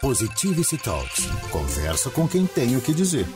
[0.00, 1.26] Positivity Talks.
[1.50, 3.26] Conversa com quem tem o que dizer.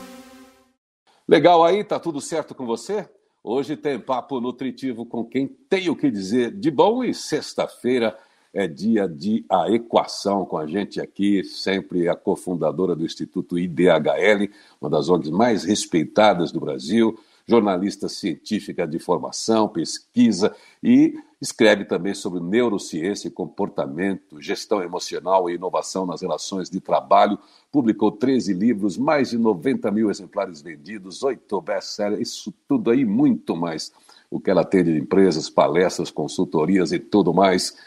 [1.27, 3.05] Legal aí, tá tudo certo com você?
[3.43, 8.17] Hoje tem papo nutritivo com quem tem o que dizer de bom e sexta-feira
[8.53, 14.49] é dia de A Equação com a gente aqui, sempre a cofundadora do Instituto IDHL,
[14.79, 22.13] uma das ONGs mais respeitadas do Brasil, jornalista científica de formação, pesquisa e escreve também
[22.13, 27.37] sobre neurociência e comportamento, gestão emocional e inovação nas relações de trabalho.
[27.69, 33.57] Publicou 13 livros, mais de 90 mil exemplares vendidos, oito best-sellers, isso tudo aí, muito
[33.57, 33.91] mais.
[34.31, 37.77] O que ela atende de empresas, palestras, consultorias e tudo mais.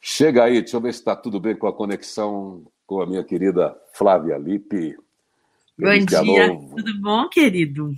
[0.00, 3.22] Chega aí, deixa eu ver se está tudo bem com a conexão com a minha
[3.22, 4.96] querida Flávia Lippe.
[5.78, 7.94] Bom dia, tudo bom, querido?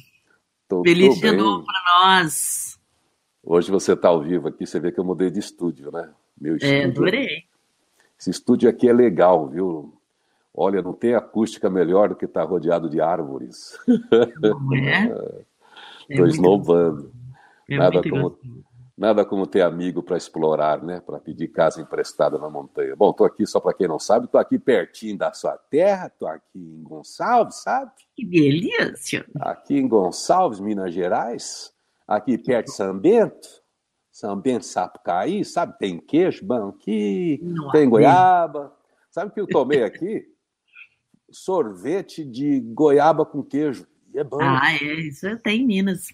[0.69, 2.76] Tô, Feliz dia novo para nós.
[3.49, 6.11] Hoje você está ao vivo aqui, você vê que eu mudei de estúdio, né?
[6.39, 6.85] Meu É, estúdio.
[6.91, 7.45] adorei.
[8.19, 9.95] Esse estúdio aqui é legal, viu?
[10.53, 13.79] Olha, não tem acústica melhor do que estar rodeado de árvores.
[14.41, 15.05] Não é?
[16.09, 17.13] Estou muito esnobando.
[17.69, 18.65] É Nada como, gostoso.
[18.97, 21.01] nada como ter amigo para explorar, né?
[21.01, 22.95] Para pedir casa emprestada na montanha.
[22.97, 26.27] Bom, estou aqui, só para quem não sabe, estou aqui pertinho da sua terra, estou
[26.29, 27.91] aqui em Gonçalves, sabe?
[28.15, 29.25] Que delícia.
[29.41, 31.73] Aqui em Gonçalves, Minas Gerais,
[32.07, 33.49] aqui perto de São Bento,
[34.13, 35.77] São Bento Sapucaí, sabe?
[35.79, 38.75] Tem queijo bom aqui, Não tem goiaba.
[39.11, 40.25] Sabe o que eu tomei aqui?
[41.31, 43.87] Sorvete de goiaba com queijo.
[44.15, 44.39] E é bom.
[44.41, 46.07] Ah, é, isso tem em Minas.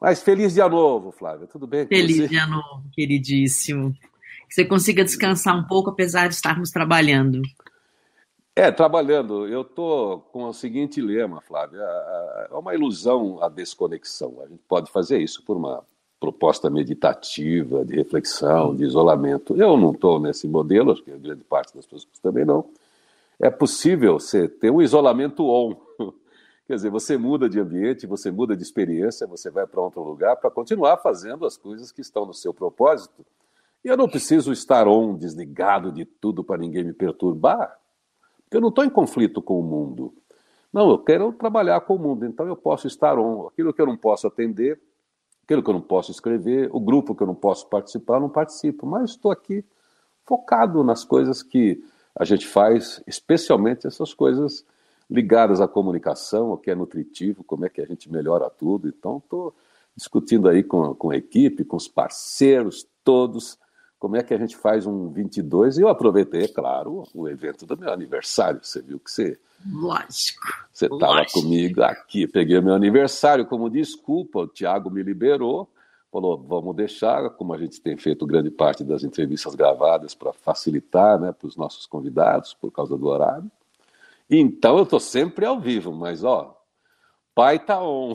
[0.00, 1.46] Mas feliz dia novo, Flávia.
[1.46, 2.28] Tudo bem com Feliz você?
[2.28, 3.92] dia novo, queridíssimo.
[4.48, 7.40] Que você consiga descansar um pouco, apesar de estarmos trabalhando.
[8.58, 9.46] É, trabalhando.
[9.46, 11.82] Eu estou com o seguinte lema, Flávia.
[12.50, 14.38] É uma ilusão a desconexão.
[14.42, 15.84] A gente pode fazer isso por uma
[16.18, 19.54] proposta meditativa, de reflexão, de isolamento.
[19.60, 22.64] Eu não estou nesse modelo, acho que a grande parte das pessoas também não.
[23.38, 25.76] É possível você ter um isolamento on.
[26.66, 30.34] Quer dizer, você muda de ambiente, você muda de experiência, você vai para outro lugar
[30.36, 33.22] para continuar fazendo as coisas que estão no seu propósito.
[33.84, 37.78] E eu não preciso estar on, desligado de tudo para ninguém me perturbar.
[38.46, 40.14] Porque eu não estou em conflito com o mundo.
[40.72, 43.48] Não, eu quero trabalhar com o mundo, então eu posso estar on.
[43.48, 44.80] Aquilo que eu não posso atender,
[45.42, 48.28] aquilo que eu não posso escrever, o grupo que eu não posso participar, eu não
[48.28, 48.86] participo.
[48.86, 49.64] Mas estou aqui
[50.24, 51.82] focado nas coisas que
[52.14, 54.64] a gente faz, especialmente essas coisas
[55.10, 58.88] ligadas à comunicação, o que é nutritivo, como é que a gente melhora tudo.
[58.88, 59.54] Então, estou
[59.96, 63.58] discutindo aí com, com a equipe, com os parceiros todos,
[63.98, 65.78] como é que a gente faz um 22.
[65.78, 68.60] E eu aproveitei, é claro, o evento do meu aniversário.
[68.62, 69.38] Você viu que você
[69.70, 70.46] Lógico.
[70.72, 75.68] você estava comigo aqui, peguei meu aniversário como desculpa, o Tiago me liberou,
[76.12, 81.18] falou, vamos deixar, como a gente tem feito grande parte das entrevistas gravadas para facilitar
[81.18, 83.50] né, para os nossos convidados, por causa do horário.
[84.28, 86.60] Então eu estou sempre ao vivo, mas ó,
[87.34, 88.14] pai tá on.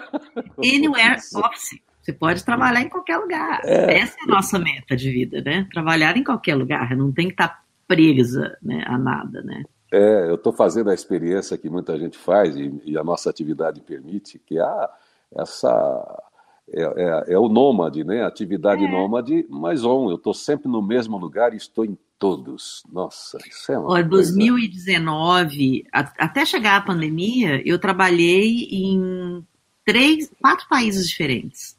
[0.58, 1.80] Anywhere Office.
[2.04, 3.60] Você pode trabalhar em qualquer lugar.
[3.64, 5.66] Essa é a nossa meta de vida, né?
[5.72, 6.94] Trabalhar em qualquer lugar.
[6.94, 9.62] Não tem que estar presa né, a nada, né?
[9.90, 13.80] É, eu estou fazendo a experiência que muita gente faz e, e a nossa atividade
[13.80, 14.90] permite, que é a,
[15.36, 16.22] essa
[16.68, 18.22] é, é- é o nômade, né?
[18.24, 20.10] Atividade nômade, mas on.
[20.10, 22.82] Eu estou sempre no mesmo lugar e estou em todos.
[22.92, 29.44] Nossa, isso é uma Olha, coisa- 2019, a- até chegar a pandemia, eu trabalhei em
[29.84, 31.73] três, quatro países diferentes.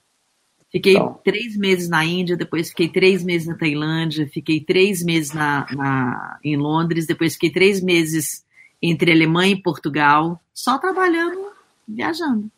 [0.75, 1.17] Fiquei Então.
[1.23, 6.37] três meses na Índia, depois fiquei três meses na Tailândia, fiquei três meses na, na-
[6.43, 8.43] em Londres, depois fiquei três meses
[8.81, 11.47] entre Alemanha e Portugal, só trabalhando,
[11.87, 12.51] viajando.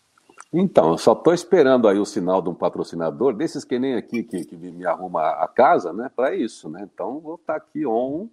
[0.52, 4.24] Então, eu só estou esperando aí o sinal de um patrocinador, desses que nem aqui
[4.24, 6.10] que, que me arruma a casa, né?
[6.16, 6.90] Para isso, né?
[6.92, 8.28] Então, vou estar aqui on,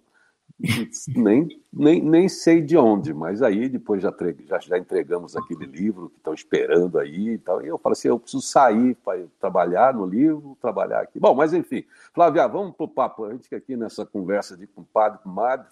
[1.15, 4.13] nem, nem, nem sei de onde, mas aí depois já,
[4.45, 7.63] já, já entregamos aquele livro que estão esperando aí e tal.
[7.63, 11.19] E eu falo assim, eu preciso sair para trabalhar no livro, trabalhar aqui.
[11.19, 11.83] Bom, mas enfim,
[12.13, 13.25] Flávia, vamos pro papo.
[13.25, 15.67] A gente fica aqui nessa conversa de compadre, comadre,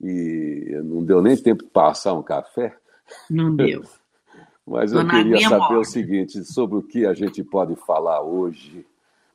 [0.00, 2.74] e não deu nem tempo de passar um café.
[3.28, 3.82] Não deu.
[4.66, 5.84] Mas eu queria saber o morre.
[5.84, 8.86] seguinte, sobre o que a gente pode falar hoje,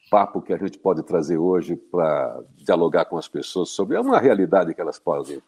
[0.10, 4.74] papo que a gente pode trazer hoje para dialogar com as pessoas sobre uma realidade
[4.74, 5.42] que elas podem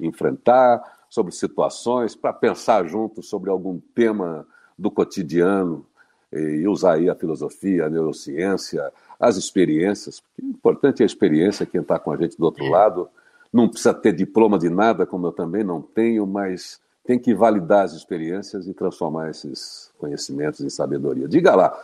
[0.00, 4.46] enfrentar, sobre situações, para pensar juntos sobre algum tema
[4.78, 5.84] do cotidiano
[6.32, 10.20] e usar aí a filosofia, a neurociência, as experiências.
[10.20, 12.70] Porque o importante é a experiência, quem está com a gente do outro É.
[12.70, 13.08] lado.
[13.52, 17.84] Não precisa ter diploma de nada, como eu também não tenho, mas tem que validar
[17.86, 21.26] as experiências e transformar esses conhecimentos em sabedoria.
[21.26, 21.74] Diga lá,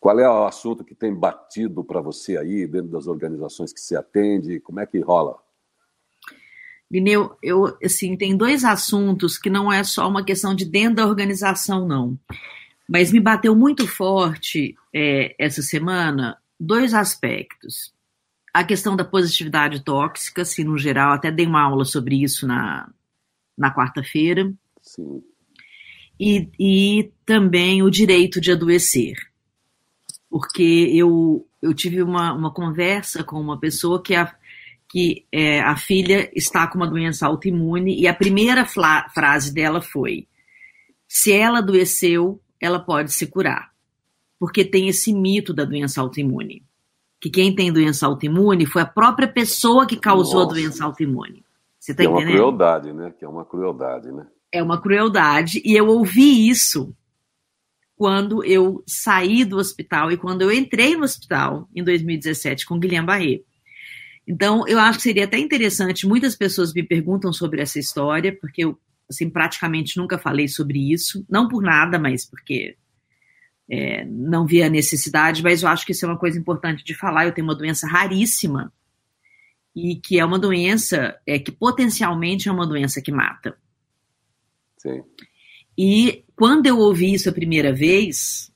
[0.00, 3.96] qual é o assunto que tem batido para você aí, dentro das organizações que se
[3.96, 4.60] atende?
[4.60, 5.36] Como é que rola?
[6.90, 11.06] Lineu, eu, assim, tem dois assuntos que não é só uma questão de dentro da
[11.06, 12.18] organização, não.
[12.88, 17.92] Mas me bateu muito forte é, essa semana dois aspectos.
[18.54, 22.88] A questão da positividade tóxica, assim, no geral, até dei uma aula sobre isso na,
[23.56, 24.50] na quarta-feira.
[24.80, 25.22] Sim.
[26.18, 29.27] E, e também o direito de adoecer.
[30.30, 34.32] Porque eu, eu tive uma, uma conversa com uma pessoa que a,
[34.88, 40.26] que é, a filha está com uma doença autoimune e a primeira frase dela foi:
[41.06, 43.70] se ela adoeceu, ela pode se curar.
[44.38, 46.62] Porque tem esse mito da doença autoimune.
[47.20, 50.50] Que quem tem doença autoimune foi a própria pessoa que causou Nossa.
[50.50, 51.44] a doença autoimune.
[51.78, 52.20] Você está entendendo?
[52.20, 53.14] É uma crueldade, né?
[53.18, 54.26] Que é uma crueldade, né?
[54.52, 55.60] É uma crueldade.
[55.64, 56.94] E eu ouvi isso
[57.98, 63.08] quando eu saí do hospital e quando eu entrei no hospital em 2017 com Guilherme
[63.08, 63.44] Barret.
[64.24, 66.06] Então, eu acho que seria até interessante.
[66.06, 68.78] Muitas pessoas me perguntam sobre essa história, porque eu
[69.10, 71.26] assim, praticamente nunca falei sobre isso.
[71.28, 72.76] Não por nada, mas porque
[73.68, 75.42] é, não via necessidade.
[75.42, 77.26] Mas eu acho que isso é uma coisa importante de falar.
[77.26, 78.72] Eu tenho uma doença raríssima
[79.74, 83.58] e que é uma doença é, que potencialmente é uma doença que mata.
[84.76, 85.02] Sim.
[85.78, 88.52] E quando eu ouvi isso a primeira vez,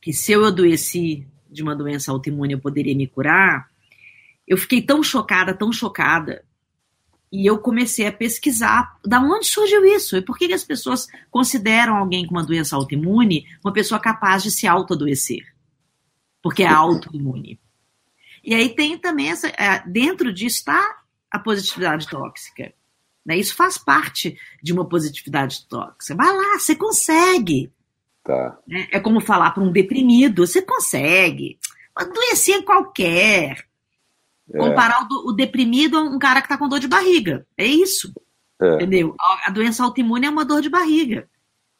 [0.00, 3.68] que se eu adoeci de uma doença autoimune eu poderia me curar,
[4.48, 6.42] eu fiquei tão chocada, tão chocada.
[7.30, 11.06] E eu comecei a pesquisar da onde surgiu isso e por que, que as pessoas
[11.30, 15.44] consideram alguém com uma doença autoimune uma pessoa capaz de se autoadoecer.
[16.42, 17.60] Porque é autoimune.
[18.42, 19.48] E aí tem também essa.
[19.48, 22.72] É, dentro disso está a positividade tóxica.
[23.24, 23.36] Né?
[23.36, 26.14] Isso faz parte de uma positividade tóxica.
[26.14, 27.72] Vai lá, você consegue.
[28.24, 28.58] Tá.
[28.66, 28.88] Né?
[28.90, 31.58] É como falar para um deprimido: você consegue.
[31.96, 33.64] Uma doença qualquer.
[34.52, 34.58] É.
[34.58, 37.46] Comparar o, o, deprimido a um cara que está com dor de barriga.
[37.56, 38.12] É isso.
[38.60, 38.74] É.
[38.74, 39.14] Entendeu?
[39.20, 41.28] A, a, doença autoimune é uma dor de barriga.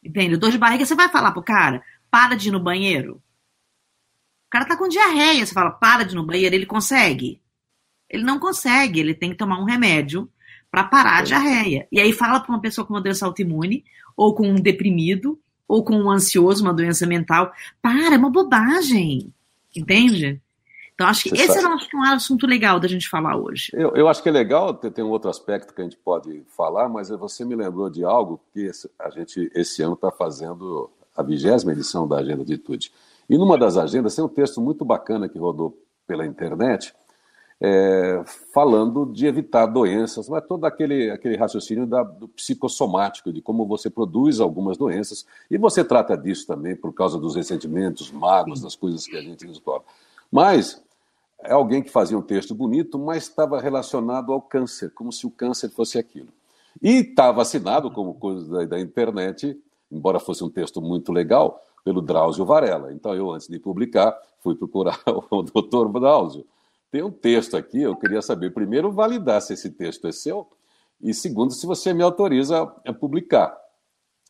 [0.03, 0.37] Entende?
[0.37, 3.21] Dor de barriga, você vai falar pro cara, para de ir no banheiro.
[4.47, 7.41] O cara tá com diarreia, você fala, para de ir no banheiro, ele consegue?
[8.09, 10.29] Ele não consegue, ele tem que tomar um remédio
[10.71, 11.23] para parar a é.
[11.23, 11.87] diarreia.
[11.91, 13.83] E aí fala para uma pessoa com uma doença autoimune,
[14.15, 15.37] ou com um deprimido,
[15.67, 17.51] ou com um ansioso, uma doença mental,
[17.81, 19.31] para, é uma bobagem.
[19.75, 20.41] Entende?
[20.93, 21.79] Então, acho que Você esse sabe.
[21.93, 23.71] é um assunto legal da gente falar hoje.
[23.73, 26.87] Eu, eu acho que é legal, tem um outro aspecto que a gente pode falar,
[26.87, 28.69] mas você me lembrou de algo que
[28.99, 32.91] a gente, esse ano, está fazendo a vigésima edição da Agenda de Atitude.
[33.29, 35.75] E numa das agendas tem um texto muito bacana que rodou
[36.05, 36.93] pela internet,
[37.63, 43.67] é, falando de evitar doenças, mas todo aquele, aquele raciocínio da, do psicossomático, de como
[43.67, 48.75] você produz algumas doenças, e você trata disso também por causa dos ressentimentos, mágoas, das
[48.75, 49.83] coisas que a gente explora.
[50.31, 50.81] Mas
[51.43, 55.31] é alguém que fazia um texto bonito, mas estava relacionado ao câncer, como se o
[55.31, 56.29] câncer fosse aquilo.
[56.81, 59.55] E estava assinado como coisa da, da, internet,
[59.91, 62.91] embora fosse um texto muito legal, pelo Drauzio Varela.
[62.91, 64.99] Então eu, antes de publicar, fui procurar
[65.29, 66.45] o doutor Drauzio.
[66.91, 70.47] Tem um texto aqui, eu queria saber, primeiro, validar se esse texto é seu,
[71.01, 73.57] e segundo, se você me autoriza a publicar.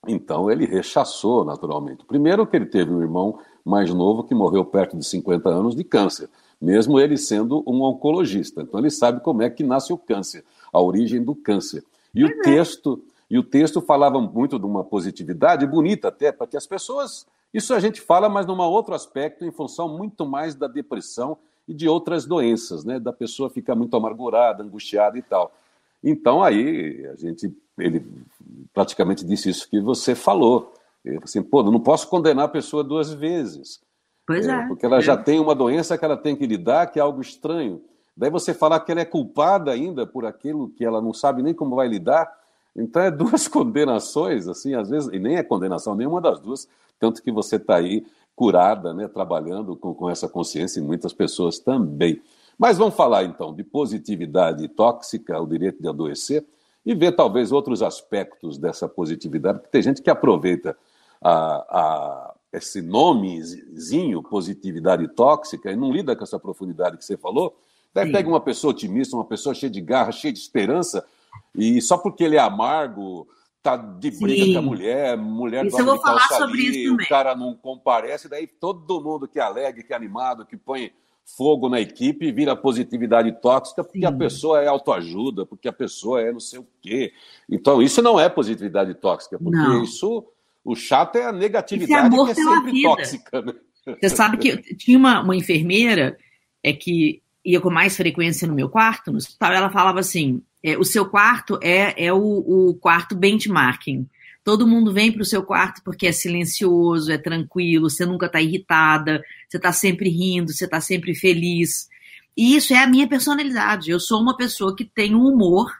[0.08, 2.06] Então ele rechaçou, naturalmente.
[2.06, 5.84] Primeiro que ele teve um irmão mais novo que morreu perto de 50 anos de
[5.84, 6.30] câncer
[6.62, 8.62] mesmo ele sendo um oncologista.
[8.62, 11.84] Então ele sabe como é que nasce o câncer, a origem do câncer.
[12.14, 12.42] E o é.
[12.42, 17.26] texto, e o texto falava muito de uma positividade bonita até para que as pessoas,
[17.52, 21.38] isso a gente fala, mas num outro aspecto, em função muito mais da depressão
[21.72, 23.00] e de outras doenças, né?
[23.00, 25.54] Da pessoa ficar muito amargurada, angustiada e tal.
[26.04, 28.06] Então aí a gente, ele
[28.74, 30.74] praticamente disse isso que você falou.
[31.04, 33.80] Ele, assim, pô, não posso condenar a pessoa duas vezes.
[34.28, 34.52] Pois é.
[34.52, 34.68] é.
[34.68, 37.82] Porque ela já tem uma doença que ela tem que lidar, que é algo estranho.
[38.16, 41.54] Daí você falar que ela é culpada ainda por aquilo que ela não sabe nem
[41.54, 42.30] como vai lidar.
[42.76, 46.68] Então é duas condenações, assim, às vezes, e nem é condenação nenhuma das duas,
[47.00, 51.60] tanto que você está aí curada, né, trabalhando com, com essa consciência e muitas pessoas
[51.60, 52.22] também.
[52.58, 56.46] Mas vamos falar então de positividade tóxica, o direito de adoecer,
[56.86, 60.76] e ver talvez outros aspectos dessa positividade, porque tem gente que aproveita
[61.22, 67.56] a, a esse nomezinho, positividade tóxica, e não lida com essa profundidade que você falou,
[67.94, 71.06] daí pega uma pessoa otimista, uma pessoa cheia de garra, cheia de esperança,
[71.56, 73.28] e só porque ele é amargo,
[73.62, 74.54] tá de briga Sim.
[74.54, 78.28] com a mulher, mulher isso eu vou falar sobre ali, isso o cara não comparece,
[78.28, 80.92] daí todo mundo que é alegre, que é animado, que põe
[81.38, 84.06] fogo na equipe vira positividade tóxica porque Sim.
[84.06, 87.14] a pessoa é autoajuda, porque a pessoa é não sei o quê.
[87.50, 89.84] Então, isso não é positividade tóxica, porque não.
[89.84, 90.26] isso
[90.64, 92.90] o chato é a negatividade amor que é sempre vida.
[92.90, 93.42] tóxica.
[93.42, 93.54] Né?
[94.00, 96.18] Você sabe que tinha uma, uma enfermeira
[96.64, 100.78] é que ia com mais frequência no meu quarto, no hospital, ela falava assim: é,
[100.78, 102.20] o seu quarto é, é o,
[102.70, 104.08] o quarto benchmarking.
[104.44, 108.42] Todo mundo vem para o seu quarto porque é silencioso, é tranquilo, você nunca está
[108.42, 111.88] irritada, você está sempre rindo, você está sempre feliz.
[112.36, 113.92] E isso é a minha personalidade.
[113.92, 115.72] Eu sou uma pessoa que tem um humor,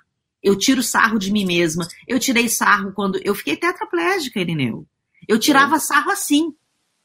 [0.44, 1.88] eu tiro sarro de mim mesma.
[2.08, 3.20] Eu tirei sarro quando.
[3.24, 4.86] Eu fiquei tetraplégica, Irineu.
[5.28, 5.80] Eu tirava é.
[5.80, 6.54] sarro assim,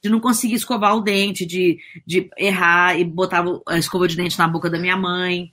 [0.02, 4.38] de não conseguir escovar o dente, de, de errar e botava a escova de dente
[4.38, 5.50] na boca da minha mãe.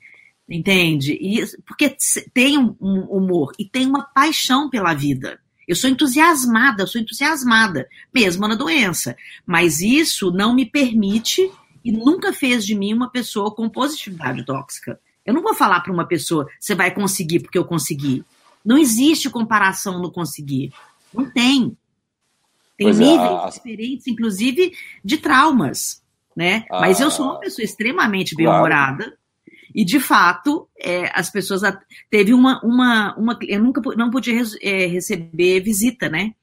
[0.49, 1.13] Entende?
[1.13, 1.95] E, porque
[2.33, 5.39] tem um humor e tem uma paixão pela vida.
[5.67, 9.15] Eu sou entusiasmada, eu sou entusiasmada, mesmo na doença.
[9.45, 11.49] Mas isso não me permite
[11.83, 14.99] e nunca fez de mim uma pessoa com positividade tóxica.
[15.25, 18.23] Eu não vou falar para uma pessoa, você vai conseguir porque eu consegui.
[18.63, 20.73] Não existe comparação no conseguir.
[21.13, 21.77] Não tem.
[22.77, 23.49] Tem pois é, níveis é, a...
[23.49, 24.73] diferentes, inclusive
[25.03, 26.01] de traumas,
[26.35, 26.65] né?
[26.69, 26.81] A...
[26.81, 29.03] Mas eu sou uma pessoa extremamente bem-humorada.
[29.03, 29.22] Claro.
[29.73, 31.61] E, de fato, é, as pessoas.
[32.09, 33.39] Teve uma, uma, uma.
[33.41, 36.33] Eu nunca não podia é, receber visita, né?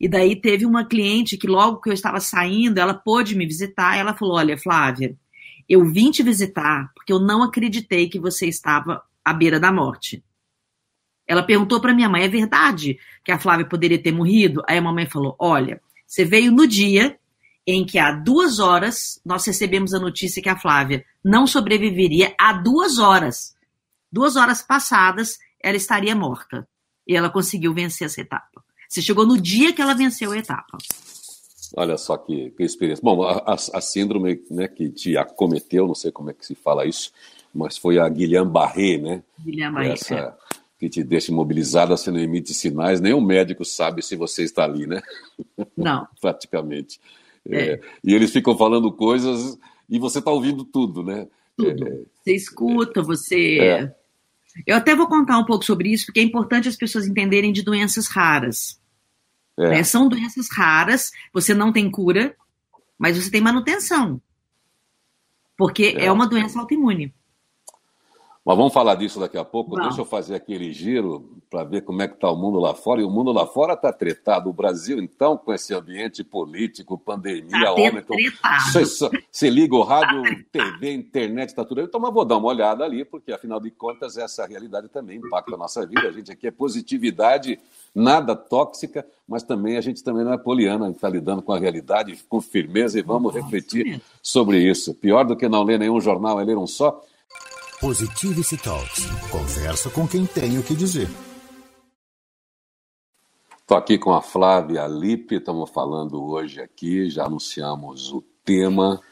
[0.00, 3.96] E daí teve uma cliente que, logo que eu estava saindo, ela pôde me visitar.
[3.96, 5.16] ela falou: Olha, Flávia,
[5.68, 10.24] eu vim te visitar porque eu não acreditei que você estava à beira da morte.
[11.26, 14.62] Ela perguntou para minha mãe: É verdade que a Flávia poderia ter morrido?
[14.66, 17.18] Aí a mamãe falou: Olha, você veio no dia
[17.66, 22.52] em que há duas horas nós recebemos a notícia que a Flávia não sobreviveria há
[22.52, 23.54] duas horas.
[24.12, 26.68] Duas horas passadas, ela estaria morta.
[27.06, 28.62] E ela conseguiu vencer essa etapa.
[28.88, 30.78] Você chegou no dia que ela venceu a etapa.
[31.76, 33.02] Olha só que, que experiência.
[33.02, 36.86] Bom, a, a, síndrome né, que te acometeu, não sei como é que se fala
[36.86, 37.10] isso,
[37.52, 39.22] mas foi a Guillain-Barré, né?
[39.40, 40.34] Guillain-Barré, Essa, é.
[40.78, 44.86] que te deixa imobilizada, você não emite sinais, nenhum médico sabe se você está ali,
[44.86, 45.02] né?
[45.76, 46.06] Não.
[46.20, 47.00] Praticamente.
[47.48, 47.72] É.
[47.72, 49.58] É, e eles ficam falando coisas
[49.88, 51.26] e você está ouvindo tudo, né?
[51.56, 51.86] Tudo.
[51.86, 53.58] É, você escuta, você.
[53.60, 53.94] É.
[54.66, 57.62] Eu até vou contar um pouco sobre isso, porque é importante as pessoas entenderem de
[57.62, 58.80] doenças raras.
[59.58, 59.70] É.
[59.70, 59.84] Né?
[59.84, 62.34] São doenças raras, você não tem cura,
[62.98, 64.20] mas você tem manutenção.
[65.56, 67.12] Porque é, é uma doença autoimune.
[68.44, 69.74] Mas vamos falar disso daqui a pouco.
[69.80, 73.00] Deixa eu fazer aquele giro para ver como é que está o mundo lá fora.
[73.00, 74.50] E o mundo lá fora está tretado.
[74.50, 78.16] O Brasil, então, com esse ambiente político, pandemia, tá Ômicron.
[78.70, 80.22] Você, você liga o rádio,
[80.52, 81.86] tá TV, internet, está tudo aí.
[81.86, 85.54] Então, mas vou dar uma olhada ali, porque afinal de contas, essa realidade também impacta
[85.54, 86.06] a nossa vida.
[86.06, 87.58] A gente aqui é positividade,
[87.94, 91.52] nada tóxica, mas também a gente também não é poliana, a gente está lidando com
[91.54, 94.92] a realidade com firmeza e vamos refletir sobre isso.
[94.94, 97.02] Pior do que não ler nenhum jornal, é ler um só.
[97.84, 99.04] Positivity Talks.
[99.30, 101.06] Conversa com quem tem o que dizer.
[103.60, 109.02] Estou aqui com a Flávia Lippe, estamos falando hoje aqui, já anunciamos o tema,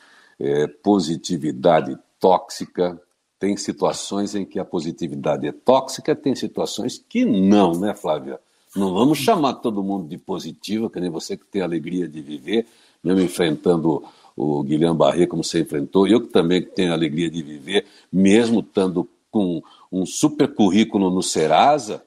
[0.41, 2.99] é, positividade tóxica.
[3.39, 8.41] Tem situações em que a positividade é tóxica, tem situações que não, né, Flávia?
[8.75, 12.23] Não vamos chamar todo mundo de positivo, que nem você que tem a alegria de
[12.23, 12.67] viver,
[13.05, 14.03] mesmo enfrentando
[14.37, 18.61] o Guilherme Barret, como você enfrentou, eu que também tenho a alegria de viver, mesmo
[18.61, 22.03] estando com um super currículo no Serasa,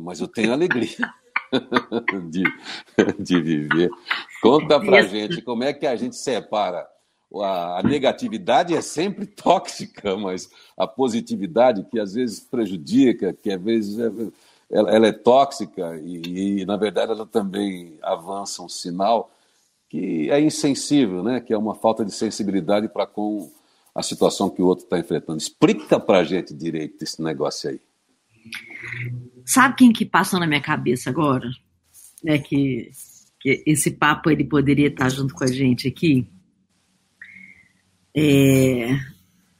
[0.00, 0.96] mas eu tenho a alegria
[2.30, 2.42] de,
[3.18, 3.90] de viver.
[4.42, 6.86] Conta pra gente como é que a gente separa.
[7.34, 13.98] A, negatividade é sempre tóxica, mas a positividade, que às vezes prejudica, que às vezes
[13.98, 14.10] é,
[14.70, 19.30] ela, ela, é tóxica e, e, na verdade, ela também avança um sinal
[19.88, 21.40] que é insensível, né?
[21.40, 23.50] que é uma falta de sensibilidade para com
[23.94, 25.38] a situação que o outro está enfrentando.
[25.38, 27.80] Explica para a gente direito esse negócio aí.
[29.44, 31.48] Sabe quem que passou na minha cabeça agora?
[32.24, 32.90] É que,
[33.40, 36.28] que esse papo ele poderia estar junto com a gente aqui.
[38.14, 38.88] É,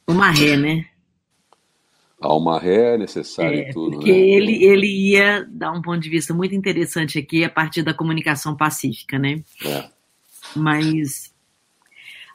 [0.06, 0.86] o Marré, né?
[2.20, 4.18] Ah, o Marré é necessário é, tudo, porque né?
[4.18, 8.56] ele, ele ia dar um ponto de vista muito interessante aqui a partir da comunicação
[8.56, 9.44] pacífica, né?
[9.64, 9.97] É.
[10.58, 11.32] Mas,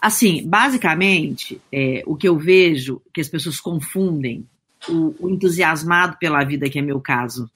[0.01, 4.47] assim, basicamente, é, o que eu vejo que as pessoas confundem
[4.87, 7.49] o, o, entusiasmado pela vida, que é meu caso,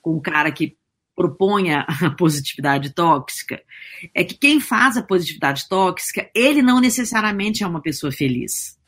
[0.00, 0.76] com o cara que
[1.14, 1.86] propõe a
[2.16, 3.62] positividade tóxica,
[4.14, 8.78] é que quem faz a positividade tóxica, ele não necessariamente é uma pessoa feliz.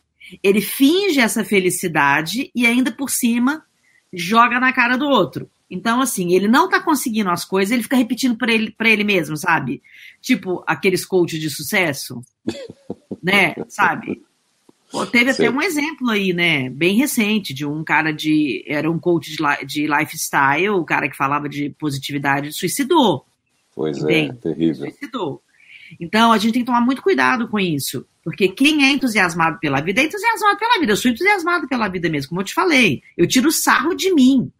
[0.42, 3.64] Ele finge essa felicidade e ainda por cima
[4.12, 5.50] joga na cara do outro.
[5.72, 9.02] Então, assim, ele não tá conseguindo as coisas, ele fica repetindo para ele, pra ele
[9.02, 9.82] mesmo, sabe?
[10.20, 12.22] Tipo aqueles coaches de sucesso,
[13.22, 13.54] né?
[13.68, 14.22] Sabe?
[14.90, 15.46] Pô, teve Sim.
[15.46, 16.68] até um exemplo aí, né?
[16.68, 18.62] Bem recente, de um cara de.
[18.66, 23.24] Era um coach de, de lifestyle, o cara que falava de positividade suicidou.
[23.74, 24.90] Pois é, terrível.
[24.90, 25.42] Suicidou.
[25.98, 28.04] Então, a gente tem que tomar muito cuidado com isso.
[28.22, 30.92] Porque quem é entusiasmado pela vida é entusiasmado pela vida.
[30.92, 33.02] Eu sou entusiasmado pela vida mesmo, como eu te falei.
[33.16, 34.52] Eu tiro sarro de mim.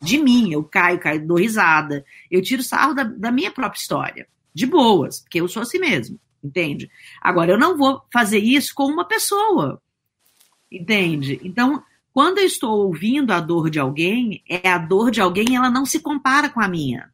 [0.00, 0.52] De mim.
[0.52, 2.04] Eu caio, caio, dou risada.
[2.30, 4.26] Eu tiro sarro da, da minha própria história.
[4.54, 6.18] De boas, porque eu sou assim mesmo.
[6.42, 6.90] Entende?
[7.20, 9.80] Agora, eu não vou fazer isso com uma pessoa.
[10.70, 11.40] Entende?
[11.42, 15.54] Então, quando eu estou ouvindo a dor de alguém, é a dor de alguém e
[15.54, 17.10] ela não se compara com a minha.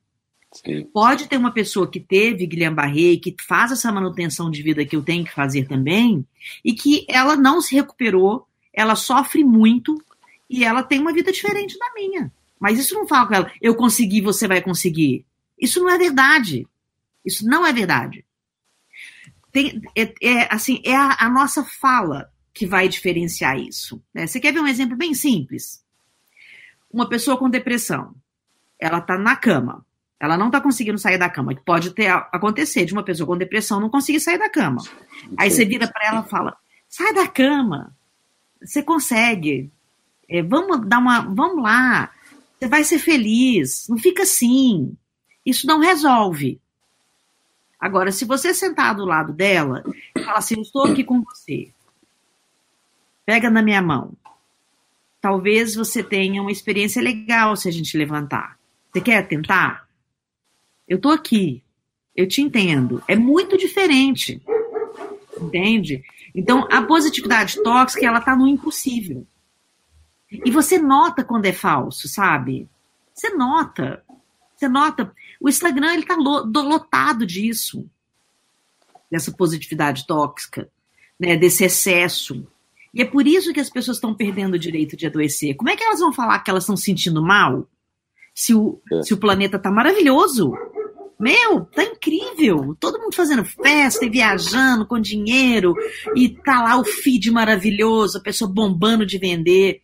[0.53, 0.85] Sim.
[0.93, 5.03] Pode ter uma pessoa que teve Guillain-Barré, que faz essa manutenção de vida que eu
[5.03, 6.27] tenho que fazer também,
[6.65, 10.01] e que ela não se recuperou, ela sofre muito
[10.49, 12.33] e ela tem uma vida diferente da minha.
[12.63, 15.27] Mas isso não fala com ela, eu consegui, você vai conseguir.
[15.61, 16.65] Isso não é verdade.
[17.25, 18.25] Isso não é verdade.
[19.51, 24.01] Tem, é, é, assim, é a, a, nossa fala que vai diferenciar isso.
[24.15, 24.29] Né?
[24.29, 25.85] Você quer ver um exemplo bem simples?
[26.89, 28.15] Uma pessoa com depressão,
[28.79, 29.85] ela está na cama,
[30.21, 31.57] ela não está conseguindo sair da cama.
[31.65, 34.85] Pode ter acontecer de uma pessoa com depressão não conseguir sair da cama.
[35.37, 36.57] Aí você vira para ela e fala:
[36.89, 37.93] sai da cama,
[38.63, 39.69] você consegue.
[40.29, 42.13] É, vamos dar uma, vamos lá.
[42.63, 43.89] Você vai ser feliz.
[43.89, 44.97] Não fica assim.
[45.45, 46.61] Isso não resolve.
[47.77, 49.83] Agora, se você sentar do lado dela
[50.17, 51.73] e falar assim, eu estou aqui com você,
[53.27, 54.13] pega na minha mão.
[55.21, 58.57] Talvez você tenha uma experiência legal se a gente levantar.
[58.93, 59.89] Você quer tentar?
[60.87, 61.65] Eu tô aqui.
[62.15, 63.03] Eu te entendo.
[63.09, 64.41] É muito diferente.
[65.37, 66.05] Entende?
[66.33, 69.27] Então, a positividade tóxica, ela tá no impossível.
[70.45, 72.69] E você nota quando é falso, sabe?
[73.13, 74.03] Você nota.
[74.57, 75.13] Você nota.
[75.41, 77.87] O Instagram, ele tá lotado disso.
[79.11, 80.71] Dessa positividade tóxica,
[81.21, 81.37] né?
[81.37, 82.47] Desse excesso.
[82.95, 85.55] E é por isso que as pessoas estão perdendo o direito de adoecer.
[85.57, 87.69] Como é que elas vão falar que elas estão sentindo mal?
[88.35, 89.03] Se o, é.
[89.03, 90.55] se o planeta tá maravilhoso.
[91.23, 92.77] Meu, tá incrível.
[92.81, 95.73] Todo mundo fazendo festa e viajando com dinheiro.
[96.17, 99.83] E tá lá o feed maravilhoso, a pessoa bombando de vender.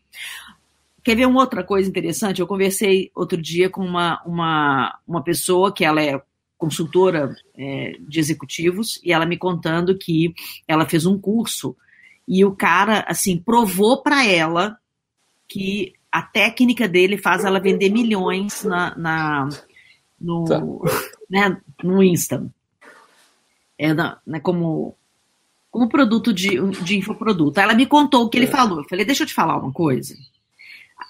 [1.01, 2.41] Quer ver uma outra coisa interessante?
[2.41, 6.21] Eu conversei outro dia com uma, uma, uma pessoa que ela é
[6.57, 10.35] consultora é, de executivos e ela me contando que
[10.67, 11.77] ela fez um curso
[12.27, 14.77] e o cara assim provou para ela
[15.47, 19.49] que a técnica dele faz ela vender milhões na, na
[20.21, 20.61] no, tá.
[21.29, 22.49] né, no Insta.
[23.77, 24.97] É na, né, como,
[25.71, 27.61] como produto de, de infoproduto.
[27.61, 28.43] Ela me contou o que é.
[28.43, 28.79] ele falou.
[28.79, 30.17] Eu falei, deixa eu te falar uma coisa.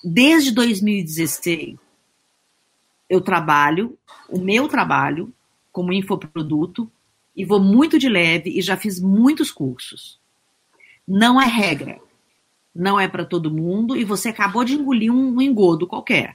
[0.04, 1.76] Desde 2016,
[3.09, 3.96] eu trabalho,
[4.28, 5.33] o meu trabalho,
[5.72, 6.90] como infoproduto,
[7.35, 10.20] e vou muito de leve e já fiz muitos cursos.
[11.07, 12.00] Não é regra.
[12.74, 16.35] Não é para todo mundo e você acabou de engolir um, um engodo qualquer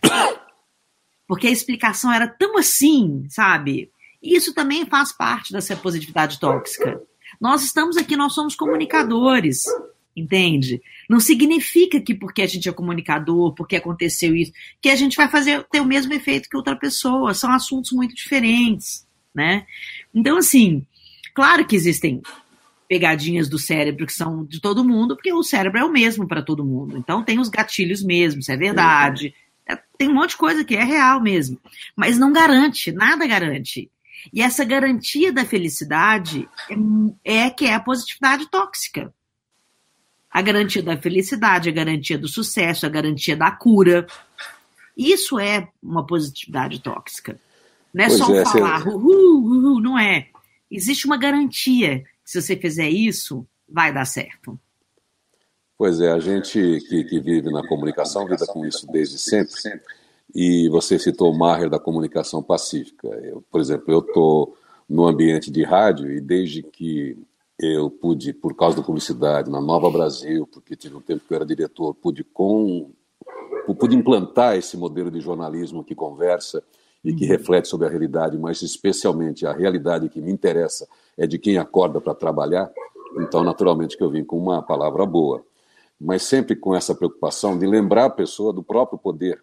[1.27, 3.91] porque a explicação era tão assim, sabe?
[4.21, 7.01] Isso também faz parte dessa positividade tóxica.
[7.39, 9.63] Nós estamos aqui, nós somos comunicadores,
[10.15, 10.81] entende?
[11.09, 15.27] Não significa que porque a gente é comunicador, porque aconteceu isso, que a gente vai
[15.27, 17.33] fazer ter o mesmo efeito que outra pessoa.
[17.33, 19.65] São assuntos muito diferentes, né?
[20.13, 20.85] Então, assim,
[21.33, 22.21] claro que existem
[22.87, 26.43] pegadinhas do cérebro que são de todo mundo, porque o cérebro é o mesmo para
[26.43, 26.97] todo mundo.
[26.97, 29.33] Então tem os gatilhos mesmos, é verdade.
[29.67, 31.59] É, tem um monte de coisa que é real mesmo.
[31.95, 33.89] Mas não garante, nada garante.
[34.31, 36.47] E essa garantia da felicidade
[37.23, 39.13] é, é que é a positividade tóxica.
[40.29, 44.07] A garantia da felicidade, a garantia do sucesso, a garantia da cura.
[44.97, 47.39] Isso é uma positividade tóxica.
[47.93, 50.29] Não é pois só é, falar, uhul, uhul, não é.
[50.71, 52.03] Existe uma garantia.
[52.25, 54.59] Se você fizer isso, vai dar certo.
[55.77, 59.53] Pois é, a gente que, que vive na comunicação lida com isso desde sempre.
[60.33, 63.07] E você citou o Maher da comunicação pacífica.
[63.07, 64.55] Eu, por exemplo, eu estou
[64.87, 67.17] no ambiente de rádio e desde que
[67.59, 71.35] eu pude, por causa da publicidade, na Nova Brasil, porque tive um tempo que eu
[71.35, 72.91] era diretor, pude, com,
[73.79, 76.63] pude implantar esse modelo de jornalismo que conversa
[77.03, 77.31] e que uhum.
[77.31, 82.01] reflete sobre a realidade, mas especialmente a realidade que me interessa é de quem acorda
[82.01, 82.71] para trabalhar.
[83.19, 85.43] Então, naturalmente, que eu vim com uma palavra boa
[85.99, 89.41] mas sempre com essa preocupação de lembrar a pessoa do próprio poder,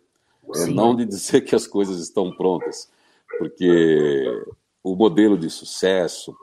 [0.57, 2.91] é, não de dizer que as coisas estão prontas,
[3.39, 4.45] porque
[4.83, 6.37] o modelo de sucesso,